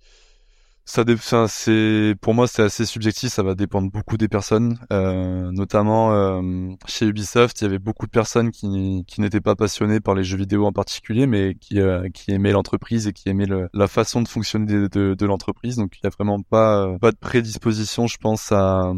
ça, 0.86 1.48
c'est 1.48 2.16
pour 2.22 2.34
moi 2.34 2.48
c'est 2.48 2.64
assez 2.64 2.86
subjectif, 2.86 3.32
ça 3.32 3.44
va 3.44 3.56
dépendre 3.56 3.92
beaucoup 3.92 4.18
des 4.18 4.28
personnes. 4.28 4.78
Euh, 4.92 5.52
notamment 5.52 6.14
euh, 6.14 6.42
chez 6.88 7.06
Ubisoft, 7.06 7.62
il 7.62 7.66
y 7.66 7.68
avait 7.68 7.80
beaucoup 7.80 8.08
de 8.08 8.12
personnes 8.12 8.52
qui, 8.52 9.06
n'étaient 9.20 9.42
pas 9.42 9.56
passionnées 9.56 10.00
par 10.00 10.16
les 10.16 10.24
jeux 10.24 10.38
vidéo 10.38 10.66
en 10.66 10.72
particulier, 10.74 11.28
mais 11.28 11.56
qui, 11.56 11.80
euh, 11.80 12.08
aimaient 12.28 12.52
l'entreprise 12.52 13.08
et 13.08 13.14
qui 13.14 13.30
aimaient 13.30 13.48
la 13.74 13.88
façon 13.88 14.22
de 14.22 14.28
fonctionner 14.28 14.66
de, 14.90 15.26
l'entreprise. 15.26 15.78
Donc 15.78 15.98
il 15.98 16.04
y 16.04 16.08
a 16.08 16.10
vraiment 16.10 16.42
pas 16.42 16.98
pas 17.00 17.12
de 17.12 17.18
prédisposition, 17.18 18.08
je 18.08 18.18
pense, 18.18 18.52
à 18.52 18.94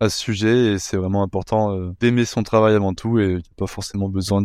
ce 0.00 0.08
sujet 0.18 0.72
et 0.74 0.78
c'est 0.78 0.96
vraiment 0.96 1.22
important 1.22 1.72
euh, 1.72 1.92
d'aimer 2.00 2.24
son 2.24 2.42
travail 2.42 2.74
avant 2.74 2.94
tout 2.94 3.18
et 3.18 3.34
n'y 3.36 3.42
pas 3.56 3.66
forcément 3.66 4.08
besoin 4.08 4.42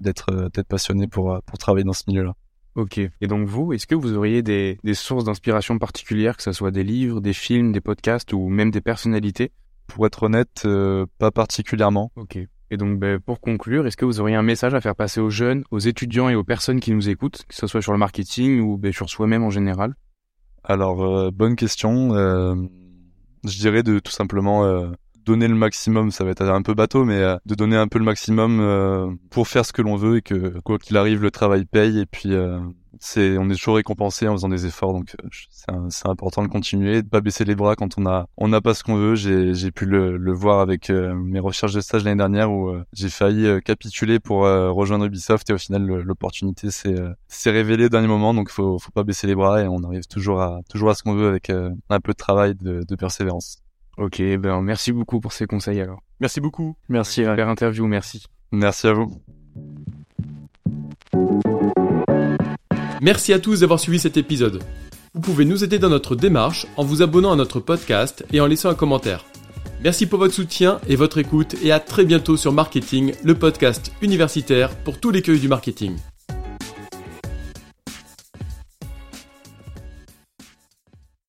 d'être 0.00 0.50
passionné 0.68 1.06
pour 1.06 1.40
pour 1.46 1.58
travailler 1.58 1.84
dans 1.84 1.92
ce 1.92 2.04
milieu-là. 2.08 2.34
Ok. 2.76 2.98
Et 2.98 3.26
donc 3.26 3.48
vous, 3.48 3.72
est-ce 3.72 3.86
que 3.86 3.94
vous 3.94 4.14
auriez 4.14 4.42
des, 4.42 4.78
des 4.84 4.94
sources 4.94 5.24
d'inspiration 5.24 5.78
particulières, 5.78 6.36
que 6.36 6.42
ce 6.42 6.52
soit 6.52 6.70
des 6.70 6.84
livres, 6.84 7.22
des 7.22 7.32
films, 7.32 7.72
des 7.72 7.80
podcasts 7.80 8.32
ou 8.34 8.48
même 8.48 8.70
des 8.70 8.82
personnalités? 8.82 9.50
Pour 9.86 10.06
être 10.06 10.24
honnête, 10.24 10.62
euh, 10.66 11.06
pas 11.18 11.30
particulièrement. 11.30 12.12
Ok. 12.16 12.38
Et 12.70 12.76
donc 12.76 12.98
ben, 12.98 13.18
pour 13.18 13.40
conclure, 13.40 13.86
est-ce 13.86 13.96
que 13.96 14.04
vous 14.04 14.20
auriez 14.20 14.36
un 14.36 14.42
message 14.42 14.74
à 14.74 14.80
faire 14.80 14.94
passer 14.94 15.20
aux 15.20 15.30
jeunes, 15.30 15.64
aux 15.70 15.78
étudiants 15.78 16.28
et 16.28 16.34
aux 16.34 16.44
personnes 16.44 16.80
qui 16.80 16.92
nous 16.92 17.08
écoutent, 17.08 17.44
que 17.48 17.54
ce 17.54 17.66
soit 17.66 17.80
sur 17.80 17.92
le 17.92 17.98
marketing 17.98 18.60
ou 18.60 18.76
ben, 18.76 18.92
sur 18.92 19.08
soi-même 19.08 19.42
en 19.42 19.50
général? 19.50 19.94
Alors, 20.62 21.02
euh, 21.02 21.30
bonne 21.30 21.56
question. 21.56 22.14
Euh, 22.14 22.56
je 23.44 23.58
dirais 23.58 23.84
de 23.84 24.00
tout 24.00 24.12
simplement 24.12 24.64
donner 25.26 25.48
le 25.48 25.54
maximum, 25.54 26.10
ça 26.10 26.24
va 26.24 26.30
être 26.30 26.42
un 26.42 26.62
peu 26.62 26.74
bateau, 26.74 27.04
mais 27.04 27.16
euh, 27.16 27.36
de 27.44 27.54
donner 27.54 27.76
un 27.76 27.88
peu 27.88 27.98
le 27.98 28.04
maximum 28.04 28.60
euh, 28.60 29.10
pour 29.30 29.48
faire 29.48 29.66
ce 29.66 29.72
que 29.72 29.82
l'on 29.82 29.96
veut 29.96 30.18
et 30.18 30.22
que 30.22 30.58
quoi 30.60 30.78
qu'il 30.78 30.96
arrive, 30.96 31.20
le 31.20 31.32
travail 31.32 31.64
paye. 31.64 31.98
Et 31.98 32.06
puis 32.06 32.32
euh, 32.32 32.60
c'est 33.00 33.36
on 33.36 33.50
est 33.50 33.56
toujours 33.56 33.76
récompensé 33.76 34.28
en 34.28 34.32
faisant 34.32 34.48
des 34.48 34.66
efforts. 34.66 34.92
Donc 34.92 35.16
c'est 35.90 36.08
important 36.08 36.42
de 36.42 36.48
continuer 36.48 37.02
de 37.02 37.08
pas 37.08 37.20
baisser 37.20 37.44
les 37.44 37.56
bras 37.56 37.74
quand 37.74 37.98
on 37.98 38.06
a 38.06 38.26
on 38.36 38.48
n'a 38.48 38.60
pas 38.60 38.72
ce 38.72 38.84
qu'on 38.84 38.94
veut. 38.94 39.16
J'ai 39.16 39.70
pu 39.72 39.84
le, 39.84 40.16
le 40.16 40.32
voir 40.32 40.60
avec 40.60 40.90
mes 40.90 41.40
recherches 41.40 41.74
de 41.74 41.80
stage 41.80 42.04
l'année 42.04 42.18
dernière 42.18 42.50
où 42.50 42.72
j'ai 42.92 43.10
failli 43.10 43.60
capituler 43.62 44.18
pour 44.20 44.42
rejoindre 44.42 45.04
Ubisoft. 45.04 45.50
Et 45.50 45.52
au 45.52 45.58
final 45.58 45.84
l'opportunité 45.84 46.70
s'est 46.70 47.50
révélée 47.50 47.86
au 47.86 47.90
dernier 47.90 48.08
moment. 48.08 48.32
Donc 48.32 48.48
faut 48.48 48.78
faut 48.78 48.92
pas 48.92 49.04
baisser 49.04 49.26
les 49.26 49.34
bras 49.34 49.60
et 49.60 49.68
on 49.68 49.82
arrive 49.82 50.06
toujours 50.06 50.40
à 50.40 50.60
toujours 50.70 50.90
à 50.90 50.94
ce 50.94 51.02
qu'on 51.02 51.14
veut 51.14 51.28
avec 51.28 51.50
un 51.50 52.00
peu 52.00 52.12
de 52.12 52.16
travail 52.16 52.54
de 52.54 52.96
persévérance 52.96 53.65
Ok, 53.96 54.20
ben 54.38 54.60
merci 54.60 54.92
beaucoup 54.92 55.20
pour 55.20 55.32
ces 55.32 55.46
conseils 55.46 55.80
alors. 55.80 56.00
Merci 56.20 56.40
beaucoup. 56.40 56.76
Merci 56.88 57.24
à 57.24 57.34
l'interview, 57.34 57.86
merci. 57.86 58.24
Merci 58.52 58.86
à 58.88 58.92
vous. 58.92 59.22
Merci 63.00 63.32
à 63.32 63.38
tous 63.38 63.60
d'avoir 63.60 63.80
suivi 63.80 63.98
cet 63.98 64.16
épisode. 64.16 64.62
Vous 65.14 65.20
pouvez 65.20 65.44
nous 65.44 65.64
aider 65.64 65.78
dans 65.78 65.88
notre 65.88 66.14
démarche 66.14 66.66
en 66.76 66.84
vous 66.84 67.02
abonnant 67.02 67.32
à 67.32 67.36
notre 67.36 67.60
podcast 67.60 68.24
et 68.32 68.40
en 68.40 68.46
laissant 68.46 68.68
un 68.70 68.74
commentaire. 68.74 69.24
Merci 69.82 70.06
pour 70.06 70.18
votre 70.18 70.34
soutien 70.34 70.80
et 70.88 70.96
votre 70.96 71.18
écoute 71.18 71.54
et 71.62 71.72
à 71.72 71.80
très 71.80 72.04
bientôt 72.04 72.36
sur 72.36 72.52
Marketing, 72.52 73.14
le 73.22 73.34
podcast 73.34 73.92
universitaire 74.02 74.74
pour 74.76 74.98
tous 74.98 75.10
les 75.10 75.22
cueils 75.22 75.40
du 75.40 75.48
marketing. 75.48 75.96